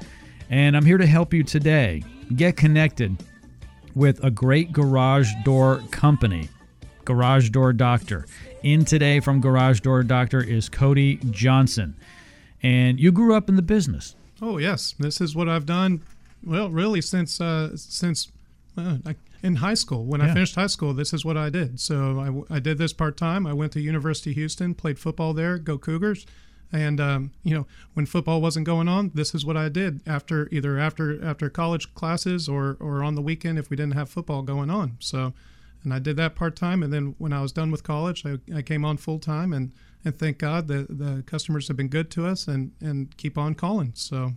[0.51, 2.03] and I'm here to help you today.
[2.35, 3.17] Get connected
[3.95, 6.49] with a great garage door company,
[7.03, 8.27] Garage Door Doctor.
[8.61, 11.95] In today from Garage Door Doctor is Cody Johnson.
[12.61, 14.15] And you grew up in the business.
[14.39, 16.03] Oh yes, this is what I've done.
[16.45, 18.31] Well, really since uh, since
[19.43, 20.05] in high school.
[20.05, 21.79] When I finished high school, this is what I did.
[21.79, 23.45] So I, I did this part time.
[23.45, 25.57] I went to University of Houston, played football there.
[25.57, 26.25] Go Cougars!
[26.71, 30.49] And um, you know, when football wasn't going on, this is what I did after
[30.51, 34.41] either after after college classes or or on the weekend if we didn't have football
[34.41, 34.97] going on.
[34.99, 35.33] So,
[35.83, 36.81] and I did that part time.
[36.81, 39.53] And then when I was done with college, I, I came on full time.
[39.53, 39.71] And
[40.03, 43.53] and thank God the the customers have been good to us and and keep on
[43.53, 43.91] calling.
[43.95, 44.33] So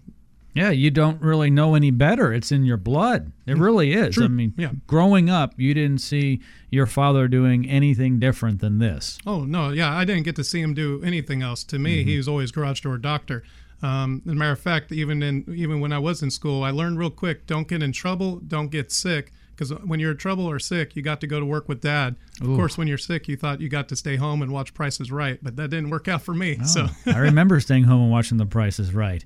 [0.56, 2.32] Yeah, you don't really know any better.
[2.32, 3.30] It's in your blood.
[3.46, 4.14] It really is.
[4.14, 4.24] True.
[4.24, 4.70] I mean, Yeah.
[4.86, 6.40] growing up, you didn't see
[6.70, 9.18] your father doing anything different than this.
[9.26, 11.62] Oh no, yeah, I didn't get to see him do anything else.
[11.64, 12.08] To me, Mm-hmm.
[12.08, 13.42] he was always garage door doctor.
[13.82, 16.70] Um, as a matter of fact, even in even when I was in school, I
[16.70, 20.46] learned real quick: don't get in trouble, don't get sick, because when you're in trouble
[20.48, 22.16] or sick, you got to go to work with dad.
[22.40, 22.56] Of Ooh.
[22.56, 25.38] course, when you're sick, you thought you got to stay home and watch Prices Right,
[25.42, 26.58] but that didn't work out for me.
[26.64, 29.22] So Oh, I remember staying home and watching The Price is Right.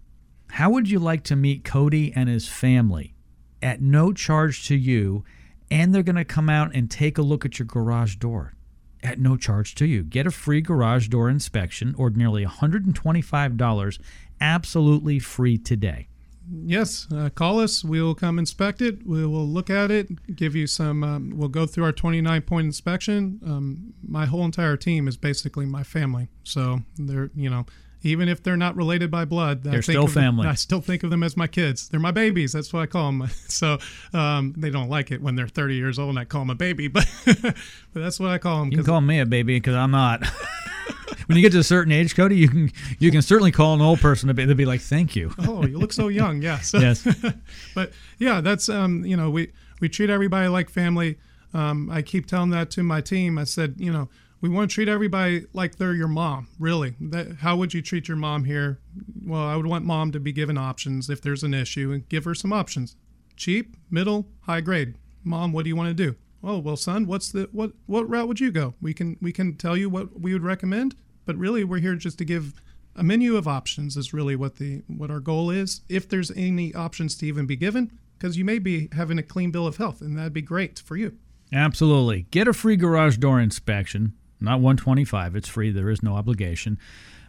[0.49, 3.13] How would you like to meet Cody and his family
[3.61, 5.23] at no charge to you,
[5.69, 8.55] and they're going to come out and take a look at your garage door
[9.03, 10.01] at no charge to you?
[10.01, 13.99] Get a free garage door inspection, ordinarily $125,
[14.41, 16.07] absolutely free today.
[16.51, 17.83] Yes, uh, call us.
[17.83, 19.05] We'll come inspect it.
[19.05, 21.03] We will look at it, give you some.
[21.03, 23.39] Um, we'll go through our 29 point inspection.
[23.45, 26.27] Um, my whole entire team is basically my family.
[26.43, 27.65] So they're, you know,
[28.03, 30.47] even if they're not related by blood, They're still of them- family.
[30.47, 31.89] I still think of them as my kids.
[31.89, 32.51] They're my babies.
[32.53, 33.29] That's what I call them.
[33.47, 33.77] So
[34.13, 36.55] um, they don't like it when they're 30 years old and I call them a
[36.55, 37.55] baby, but but
[37.93, 38.71] that's what I call them.
[38.71, 40.23] You can call me a baby because I'm not.
[41.27, 43.81] when you get to a certain age, Cody, you can you can certainly call an
[43.81, 44.47] old person a baby.
[44.47, 46.41] They'll be like, "Thank you." oh, you look so young.
[46.41, 46.59] Yeah.
[46.59, 47.07] So, Yes.
[47.75, 51.17] but yeah, that's um, you know, we we treat everybody like family.
[51.53, 53.37] Um, I keep telling that to my team.
[53.37, 54.09] I said, you know,
[54.41, 56.49] we want to treat everybody like they're your mom.
[56.59, 58.79] Really, that, how would you treat your mom here?
[59.25, 62.25] Well, I would want mom to be given options if there's an issue and give
[62.25, 62.95] her some options.
[63.37, 64.95] Cheap, middle, high grade.
[65.23, 66.15] Mom, what do you want to do?
[66.45, 68.75] oh well, son, what's the what what route would you go?
[68.81, 70.95] We can we can tell you what we would recommend,
[71.25, 72.61] but really we're here just to give
[72.95, 75.81] a menu of options is really what the what our goal is.
[75.89, 79.51] If there's any options to even be given, because you may be having a clean
[79.51, 81.17] bill of health, and that'd be great for you.
[81.53, 82.25] Absolutely.
[82.31, 84.13] Get a free garage door inspection.
[84.39, 85.35] Not 125.
[85.35, 85.71] It's free.
[85.71, 86.77] There is no obligation.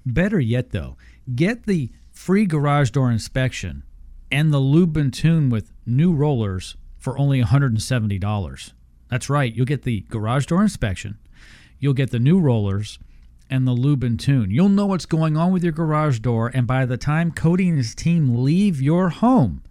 [0.04, 0.96] Better yet though,
[1.34, 3.82] get the free garage door inspection
[4.30, 8.72] and the lube and tune with new rollers for only $170.
[9.08, 9.54] That's right.
[9.54, 11.18] You'll get the garage door inspection.
[11.78, 12.98] You'll get the new rollers
[13.48, 14.50] and the lube and tune.
[14.50, 17.78] You'll know what's going on with your garage door and by the time Cody and
[17.78, 19.62] his team leave your home,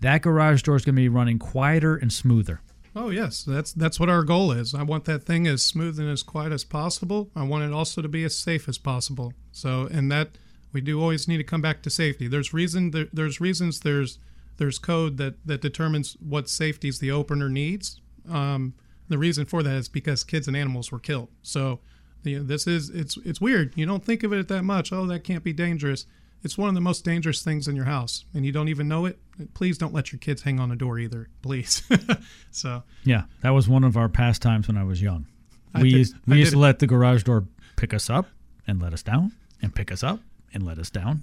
[0.00, 2.60] that garage door is going to be running quieter and smoother.
[2.96, 4.74] Oh yes, that's that's what our goal is.
[4.74, 7.30] I want that thing as smooth and as quiet as possible.
[7.34, 9.32] I want it also to be as safe as possible.
[9.50, 10.38] So, and that
[10.72, 12.28] we do always need to come back to safety.
[12.28, 14.18] There's reason there, there's reasons there's
[14.58, 18.00] there's code that that determines what safeties the opener needs.
[18.30, 18.74] Um,
[19.08, 21.28] the reason for that is because kids and animals were killed.
[21.42, 21.80] So,
[22.24, 23.72] you know, this is it's it's weird.
[23.76, 24.92] You don't think of it that much.
[24.92, 26.06] Oh, that can't be dangerous.
[26.42, 29.06] It's one of the most dangerous things in your house, and you don't even know
[29.06, 29.18] it.
[29.54, 31.82] Please don't let your kids hang on a door either, please.
[32.50, 35.26] so Yeah, that was one of our pastimes when I was young.
[35.74, 37.44] I We did- used we I used to let the garage door
[37.76, 38.26] pick us up
[38.66, 40.20] and let us down, and pick us up
[40.52, 41.22] and let us down.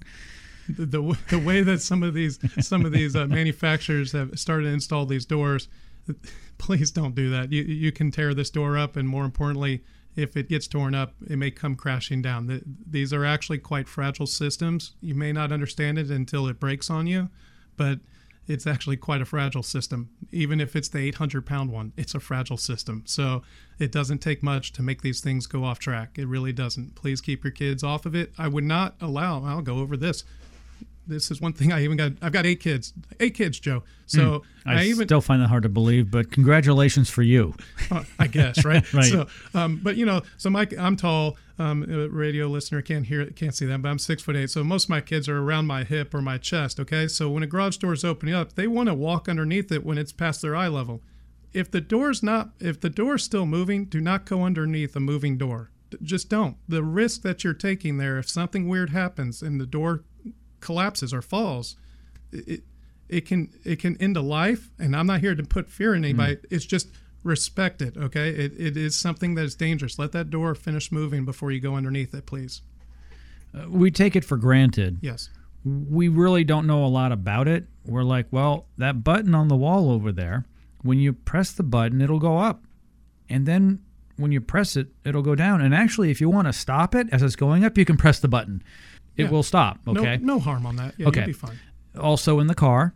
[0.68, 4.64] the, the the way that some of these some of these uh, manufacturers have started
[4.66, 5.68] to install these doors,
[6.58, 7.52] please don't do that.
[7.52, 9.84] You you can tear this door up, and more importantly,
[10.16, 12.48] if it gets torn up, it may come crashing down.
[12.48, 14.94] The, these are actually quite fragile systems.
[15.02, 17.30] You may not understand it until it breaks on you,
[17.78, 18.00] but
[18.48, 20.10] it's actually quite a fragile system.
[20.32, 23.04] Even if it's the 800 pound one, it's a fragile system.
[23.06, 23.44] So
[23.80, 26.18] it doesn't take much to make these things go off track.
[26.18, 26.96] It really doesn't.
[26.96, 28.34] Please keep your kids off of it.
[28.38, 30.24] I would not allow, I'll go over this.
[31.12, 32.14] This is one thing I even got.
[32.22, 32.94] I've got eight kids.
[33.20, 33.84] Eight kids, Joe.
[34.08, 34.70] So Hmm.
[34.70, 37.56] I, I, even still find that hard to believe, but congratulations for you.
[37.92, 38.82] uh, I guess, right?
[38.94, 39.06] Right.
[39.06, 41.38] So, um, but you know, so Mike, I'm tall.
[41.60, 44.50] Um, a radio listener can't hear it, can't see that, but I'm six foot eight.
[44.50, 46.80] So most of my kids are around my hip or my chest.
[46.80, 49.86] Okay, so when a garage door is opening up, they want to walk underneath it
[49.86, 51.02] when it's past their eye level.
[51.54, 55.38] If the door's not, if the door's still moving, do not go underneath a moving
[55.38, 55.70] door.
[56.02, 56.58] Just don't.
[56.68, 60.04] The risk that you're taking there, if something weird happens and the door
[60.62, 61.76] collapses or falls,
[62.32, 62.64] it
[63.10, 64.70] it can it can end a life.
[64.80, 66.38] And I'm not here to put fear in anybody.
[66.50, 66.88] It's just
[67.24, 67.98] respect it.
[67.98, 70.00] Okay, it, it is something that is dangerous.
[70.00, 72.62] Let that door finish moving before you go underneath it, please.
[73.54, 75.00] Uh, we take it for granted.
[75.02, 75.30] Yes.
[75.64, 77.66] We really don't know a lot about it.
[77.86, 80.46] We're like, well, that button on the wall over there,
[80.82, 82.64] when you press the button, it'll go up.
[83.30, 83.84] And then
[84.18, 85.62] when you press it, it'll go down.
[85.62, 88.20] And actually, if you want to stop it as it's going up, you can press
[88.20, 88.64] the button.
[89.18, 89.30] It Yeah.
[89.30, 89.80] will stop.
[89.88, 90.18] Okay.
[90.18, 90.96] No, no harm on that.
[90.98, 91.22] Yeah, Okay.
[91.22, 91.60] you'll be fine.
[92.00, 92.94] Also, in the car,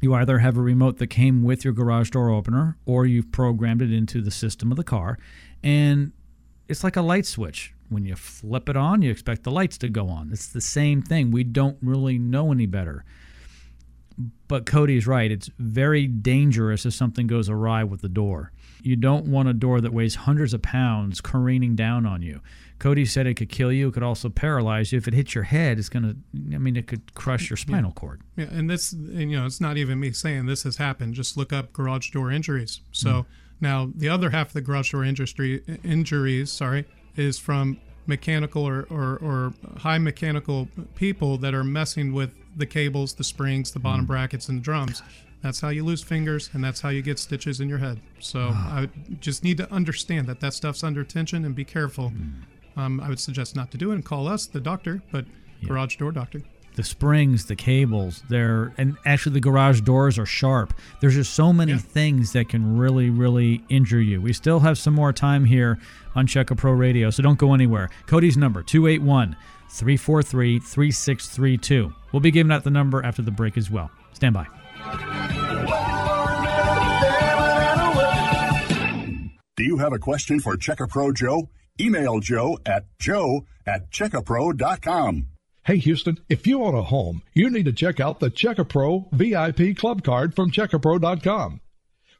[0.00, 3.82] you either have a remote that came with your garage door opener or you've programmed
[3.82, 5.18] it into the system of the car.
[5.62, 6.12] And
[6.68, 7.74] it's like a light switch.
[7.88, 10.30] When you flip it on, you expect the lights to go on.
[10.32, 11.30] It's the same thing.
[11.30, 13.04] We don't really know any better.
[14.48, 15.30] But Cody's right.
[15.30, 18.52] It's very dangerous if something goes awry with the door.
[18.82, 22.40] You don't want a door that weighs hundreds of pounds careening down on you.
[22.82, 23.86] Cody said it could kill you.
[23.88, 24.98] It could also paralyze you.
[24.98, 26.16] If it hits your head, it's going to,
[26.52, 28.22] I mean, it could crush your spinal cord.
[28.36, 31.14] Yeah, and this, and, you know, it's not even me saying this has happened.
[31.14, 32.80] Just look up garage door injuries.
[32.90, 33.26] So Mm.
[33.60, 37.78] now the other half of the garage door industry injuries, sorry, is from
[38.08, 40.66] mechanical or, or, or high mechanical
[40.96, 43.82] people that are messing with the cables, the springs, the Mm.
[43.84, 45.02] bottom brackets, and the drums.
[45.40, 48.00] That's how you lose fingers, and that's how you get stitches in your head.
[48.18, 48.80] So Ah.
[48.80, 48.88] I
[49.20, 52.10] just need to understand that that stuff's under tension and be careful.
[52.10, 52.32] Mm.
[52.76, 55.24] Um, I would suggest not to do it and call us, the doctor, but
[55.66, 56.42] garage door doctor.
[56.74, 60.72] the springs, the cables, they're and actually the garage doors are sharp.
[61.00, 64.20] There's just so many things that can really, really injure you.
[64.22, 65.78] We still have some more time here
[66.14, 67.90] on Checka Pro Radio, so don't go anywhere.
[68.06, 69.36] Cody's number 281
[69.68, 71.94] 343 3632.
[72.12, 73.90] We'll be giving out the number after the break as well.
[74.14, 74.46] Stand by.
[79.56, 81.48] Do you have a question for Checka Pro Joe?
[81.82, 85.26] Email Joe at joe at checkapro.com.
[85.64, 89.08] Hey Houston, if you own a home, you need to check out the Checka Pro
[89.12, 91.60] VIP Club Card from CheckaPro.com.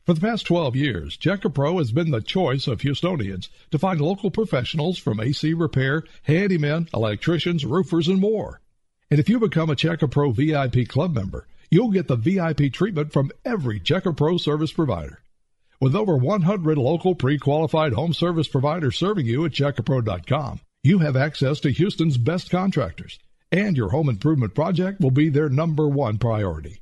[0.04, 4.00] For the past 12 years, Checka Pro has been the choice of Houstonians to find
[4.00, 8.60] local professionals from AC repair, handymen, electricians, roofers, and more.
[9.12, 13.12] And if you become a Checka Pro VIP Club member, you'll get the VIP treatment
[13.12, 15.21] from every Checka Pro service provider.
[15.82, 21.58] With over 100 local pre-qualified home service providers serving you at Checkapro.com, you have access
[21.58, 23.18] to Houston's best contractors,
[23.50, 26.78] and your home improvement project will be their number one priority.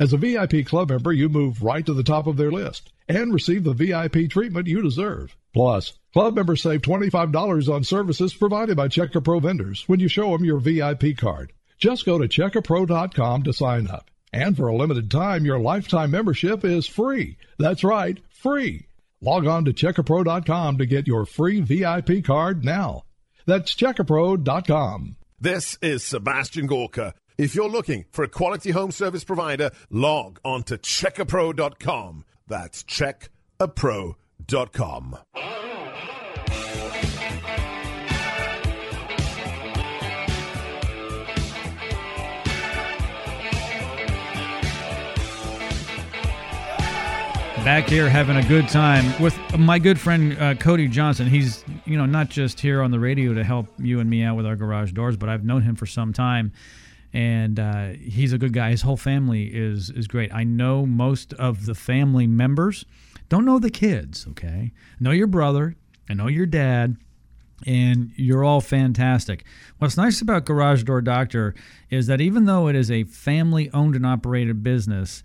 [0.00, 3.32] As a VIP club member, you move right to the top of their list and
[3.32, 5.36] receive the VIP treatment you deserve.
[5.54, 10.32] Plus, club members save $25 on services provided by Checka Pro vendors when you show
[10.32, 11.52] them your VIP card.
[11.78, 14.10] Just go to checkapro.com to sign up.
[14.32, 17.36] And for a limited time, your lifetime membership is free.
[17.58, 18.86] That's right, free.
[19.20, 23.04] Log on to checkapro.com to get your free VIP card now.
[23.46, 25.16] That's checkapro.com.
[25.40, 27.14] This is Sebastian Gorka.
[27.38, 32.24] If you're looking for a quality home service provider, log on to checkapro.com.
[32.46, 35.16] That's checkapro.com.
[47.64, 51.28] Back here having a good time with my good friend uh, Cody Johnson.
[51.28, 54.36] He's, you know, not just here on the radio to help you and me out
[54.36, 56.52] with our garage doors, but I've known him for some time.
[57.12, 58.70] And uh, he's a good guy.
[58.70, 60.34] His whole family is is great.
[60.34, 62.84] I know most of the family members.
[63.28, 64.72] Don't know the kids, okay?
[64.98, 65.76] Know your brother.
[66.10, 66.96] I know your dad
[67.64, 69.44] and you're all fantastic.
[69.78, 71.54] What's nice about Garage Door Doctor
[71.90, 75.22] is that even though it is a family owned and operated business,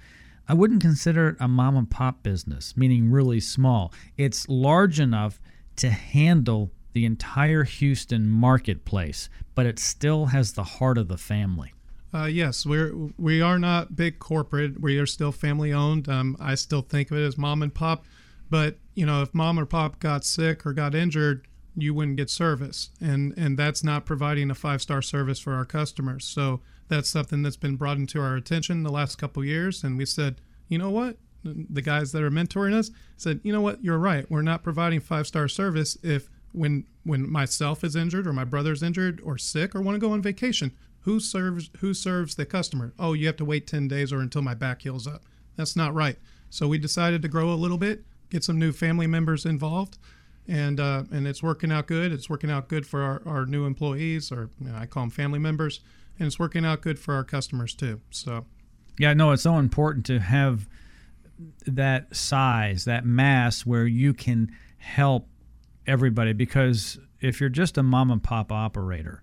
[0.47, 3.93] I wouldn't consider it a mom and pop business, meaning really small.
[4.17, 5.39] It's large enough
[5.77, 11.73] to handle the entire Houston marketplace, but it still has the heart of the family.
[12.13, 14.79] Uh, yes, we're we are not big corporate.
[14.79, 16.07] We are still family owned.
[16.07, 18.05] Um, I still think of it as mom and pop,
[18.49, 22.29] but you know, if mom or pop got sick or got injured, you wouldn't get
[22.29, 26.25] service, and and that's not providing a five star service for our customers.
[26.25, 30.05] So that's something that's been brought into our attention the last couple years, and we
[30.05, 33.97] said, you know what, the guys that are mentoring us said, you know what, you're
[33.97, 34.29] right.
[34.29, 38.83] We're not providing five star service if when when myself is injured or my brother's
[38.83, 40.71] injured or sick or want to go on vacation
[41.07, 42.93] who serves who serves the customer?
[42.99, 45.23] Oh you have to wait 10 days or until my back heals up.
[45.55, 46.17] That's not right.
[46.49, 49.97] So we decided to grow a little bit get some new family members involved
[50.49, 52.11] and uh, and it's working out good.
[52.11, 55.09] It's working out good for our, our new employees or you know, i call them
[55.09, 55.79] family members
[56.19, 58.45] and it's working out good for our customers too so
[58.99, 60.67] Yeah, no, it's so important to have
[61.65, 65.27] that size, that mass where you can help
[65.85, 69.21] everybody because if you're just a mom and pop operator,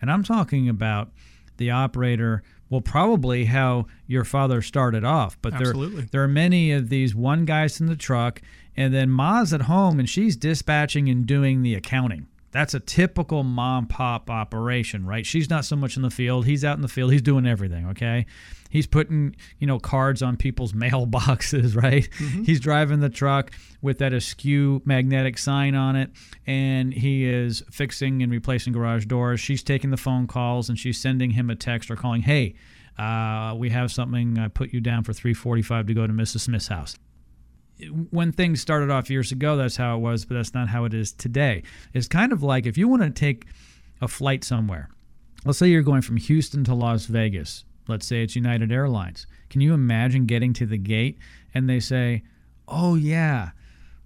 [0.00, 1.10] and I'm talking about
[1.56, 6.02] the operator, well, probably how your father started off, but Absolutely.
[6.02, 8.40] there there are many of these one guys in the truck,
[8.76, 12.26] and then Ma's at home and she's dispatching and doing the accounting.
[12.52, 15.26] That's a typical mom pop operation, right?
[15.26, 16.46] She's not so much in the field.
[16.46, 17.12] He's out in the field.
[17.12, 18.26] He's doing everything, okay?
[18.70, 22.08] He's putting, you know, cards on people's mailboxes, right?
[22.44, 23.50] He's driving the truck
[23.82, 26.10] with that askew magnetic sign on it,
[26.46, 29.40] and he is fixing and replacing garage doors.
[29.40, 32.54] She's taking the phone calls and she's sending him a text or calling, "Hey,
[32.98, 34.38] uh, we have something.
[34.38, 36.40] I put you down for 3:45 to go to Mrs.
[36.40, 36.96] Smith's house."
[38.10, 40.94] When things started off years ago, that's how it was, but that's not how it
[40.94, 41.62] is today.
[41.92, 43.46] It's kind of like if you want to take
[44.00, 44.88] a flight somewhere,
[45.44, 49.26] let's say you're going from Houston to Las Vegas, let's say it's United Airlines.
[49.50, 51.18] Can you imagine getting to the gate
[51.54, 52.22] and they say,
[52.68, 53.50] oh, yeah,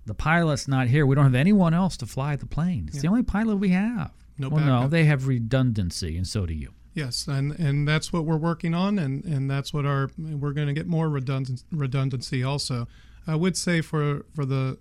[0.07, 1.07] the pilot's not here.
[1.07, 2.87] We don't have anyone else to fly the plane.
[2.89, 4.13] It's the only pilot we have.
[4.39, 6.73] No well, no, they have redundancy, and so do you.
[6.95, 10.67] Yes, and and that's what we're working on, and and that's what our we're going
[10.67, 12.89] to get more redundant, redundancy also.
[13.31, 14.79] I would say for for the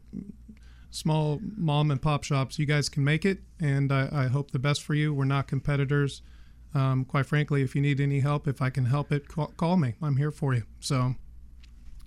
[0.91, 4.59] small mom and pop shops, you guys can make it, and I, I hope the
[4.59, 5.13] best for you.
[5.13, 6.21] We're not competitors.
[6.73, 9.77] Um, quite frankly, if you need any help, if I can help it, call, call
[9.77, 9.95] me.
[10.01, 10.63] I'm here for you.
[10.79, 11.15] So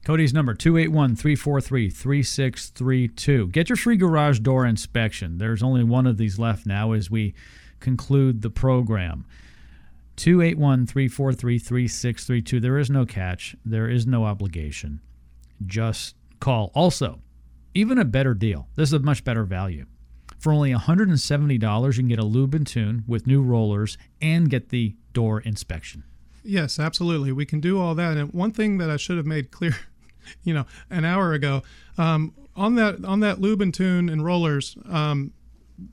[0.05, 3.49] Cody's number 281 343 3632.
[3.49, 5.39] Get your free garage door inspection.
[5.39, 7.35] There's only one of these left now as we
[7.81, 9.25] conclude the program.
[10.17, 12.61] 281 343 3632.
[12.61, 15.01] There is no catch, there is no obligation.
[15.65, 16.71] Just call.
[16.75, 17.21] Also,
[17.75, 18.69] even a better deal.
[18.75, 19.87] This is a much better value.
[20.39, 24.69] For only $170, you can get a lube and tune with new rollers and get
[24.71, 26.05] the door inspection.
[26.43, 27.31] Yes, absolutely.
[27.31, 28.17] We can do all that.
[28.17, 29.77] And one thing that I should have made clear,
[30.43, 31.63] you know, an hour ago,
[31.97, 35.33] um, on that on that lube and tune and rollers, um,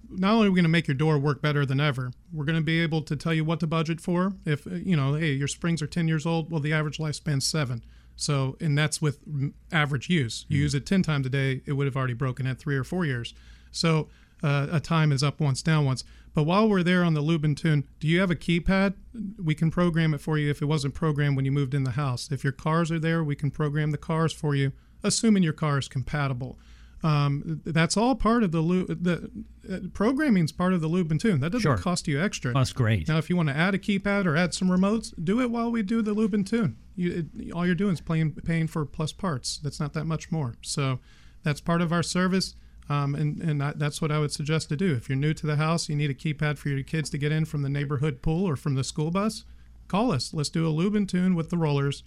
[0.10, 2.58] not only are we going to make your door work better than ever, we're going
[2.58, 4.34] to be able to tell you what to budget for.
[4.46, 7.84] If you know, hey, your springs are 10 years old, well, the average lifespan's seven.
[8.20, 10.46] So, and that's with mm, average use.
[10.50, 12.84] You use it 10 times a day, it would have already broken at three or
[12.84, 13.34] four years.
[13.72, 14.10] So,
[14.44, 16.04] uh, a time is up once, down once.
[16.34, 18.96] But while we're there on the lube and tune, do you have a keypad?
[19.42, 21.92] We can program it for you if it wasn't programmed when you moved in the
[21.92, 22.30] house.
[22.30, 25.78] If your cars are there, we can program the cars for you, assuming your car
[25.78, 26.60] is compatible.
[27.02, 29.04] Um, that's all part of the lube.
[29.04, 29.30] The
[29.72, 31.40] uh, programming's part of the lube and tune.
[31.40, 31.78] That doesn't Sure.
[31.78, 32.54] cost you extra.
[32.54, 33.08] That's great.
[33.08, 35.72] Now, if you want to add a keypad or add some remotes, do it while
[35.72, 36.76] we do the lube and tune.
[36.96, 39.60] You, it, all you're doing is playing, paying for plus parts.
[39.64, 40.56] That's not that much more.
[40.62, 41.00] So
[41.44, 42.56] that's part of our service.
[42.90, 44.94] Um, and and I, that's what I would suggest to do.
[44.96, 47.32] If you're new to the house, you need a keypad for your kids to get
[47.32, 49.46] in from the neighborhood pool or from the school bus,
[49.88, 50.34] call us.
[50.34, 52.04] Let's do a lube and tune with the rollers.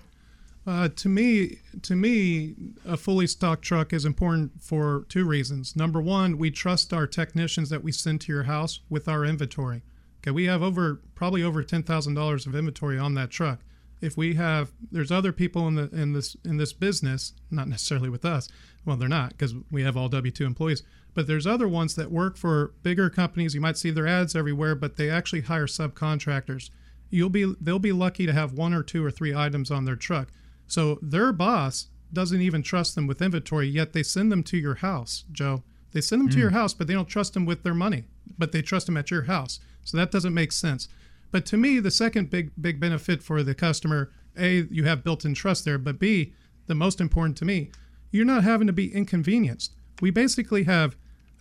[0.66, 2.55] Uh, to me, to me,
[2.86, 5.76] a fully stocked truck is important for two reasons.
[5.76, 9.82] Number one, we trust our technicians that we send to your house with our inventory.
[10.20, 13.62] Okay, we have over probably over ten thousand dollars of inventory on that truck.
[14.01, 18.09] If we have, there's other people in the in this in this business, not necessarily
[18.09, 18.47] with us.
[18.86, 20.84] Well, they're not because we have all W two employees.
[21.14, 23.53] But there's other ones that work for bigger companies.
[23.53, 26.70] You might see their ads everywhere, but they actually hire subcontractors.
[27.09, 29.95] You'll be they'll be lucky to have one or two or three items on their
[29.95, 30.30] truck.
[30.72, 34.76] So their boss doesn't even trust them with inventory, yet they send them to your
[34.76, 35.63] house, Joe.
[35.91, 36.39] They send them to Mm.
[36.39, 38.05] your house, but they don't trust them with their money,
[38.38, 39.59] but they trust them at your house.
[39.84, 40.88] So that doesn't make sense.
[41.30, 45.34] But to me, the second big big benefit for the customer, A, you have built-in
[45.34, 46.32] trust there, but B,
[46.67, 47.69] the most important to me,
[48.09, 49.74] you're not having to be inconvenienced.
[49.99, 50.95] We basically have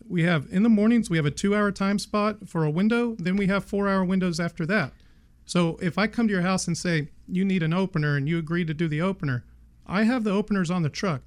[0.08, 3.36] we have in the mornings we have a 2-hour time spot for a window, then
[3.36, 4.92] we have 4-hour windows after that.
[5.44, 8.38] So if I come to your house and say you need an opener and you
[8.38, 9.44] agree to do the opener,
[9.86, 11.22] I have the openers on the truck.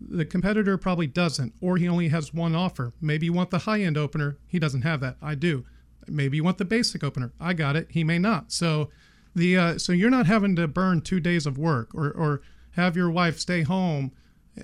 [0.00, 2.92] The competitor probably doesn't, or he only has one offer.
[3.00, 4.36] Maybe you want the high end opener.
[4.46, 5.16] He doesn't have that.
[5.22, 5.64] I do.
[6.06, 7.32] Maybe you want the basic opener.
[7.40, 7.88] I got it.
[7.90, 8.52] He may not.
[8.52, 8.90] So
[9.34, 12.42] the uh, so you're not having to burn two days of work or or
[12.72, 14.12] have your wife stay home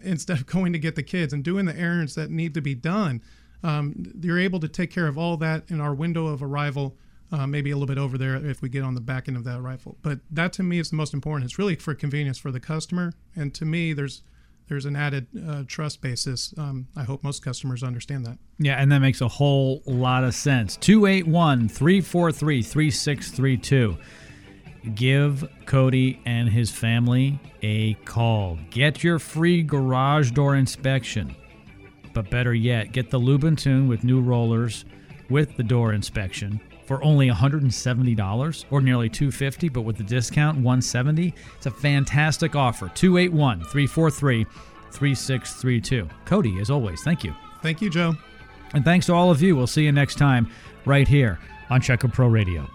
[0.02, 2.74] instead of going to get the kids and doing the errands that need to be
[2.74, 3.22] done.
[3.64, 6.96] Um, you're able to take care of all that in our window of arrival
[7.32, 9.44] uh, maybe a little bit over there if we get on the back end of
[9.44, 9.96] that rifle.
[10.02, 11.50] But that to me is the most important.
[11.50, 14.22] It's really for convenience for the customer, and to me, there's
[14.68, 16.54] there's an added uh, trust basis.
[16.56, 18.38] Um, I hope most customers understand that.
[18.58, 20.76] Yeah, and that makes a whole lot of sense.
[20.76, 23.96] 281 343 3632.
[24.94, 28.58] Give Cody and his family a call.
[28.70, 31.36] Get your free garage door inspection.
[32.14, 34.84] But better yet, get the lube and tune with new rollers
[35.30, 41.34] with the door inspection for only $170 or nearly 250, but with the discount, 170.
[41.56, 42.90] It's a fantastic offer.
[42.94, 44.44] 281 343
[44.92, 46.08] 3632.
[46.24, 47.34] Cody, as always, thank you.
[47.62, 48.14] Thank you, Joe.
[48.74, 49.56] And thanks to all of you.
[49.56, 50.50] We'll see you next time
[50.84, 51.38] right here
[51.70, 52.68] on Checka Pro Radio.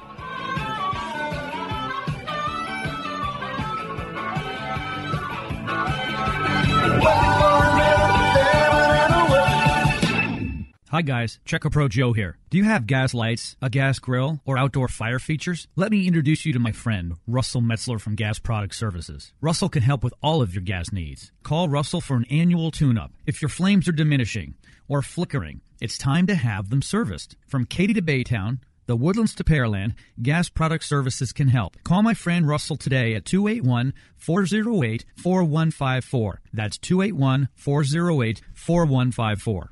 [10.98, 12.40] Hi guys, Checka Pro Joe here.
[12.50, 15.68] Do you have gas lights, a gas grill, or outdoor fire features?
[15.76, 19.32] Let me introduce you to my friend, Russell Metzler from Gas Product Services.
[19.40, 21.32] Russell can help with all of your gas needs.
[21.44, 23.12] Call Russell for an annual tune-up.
[23.28, 24.56] If your flames are diminishing
[24.88, 27.36] or flickering, it's time to have them serviced.
[27.46, 29.94] From Katy to Baytown, the Woodlands to Pearland,
[30.24, 31.78] Gas Product Services can help.
[31.84, 36.42] Call my friend Russell today at 281 408 4154.
[36.54, 39.70] That's 281 408 4154.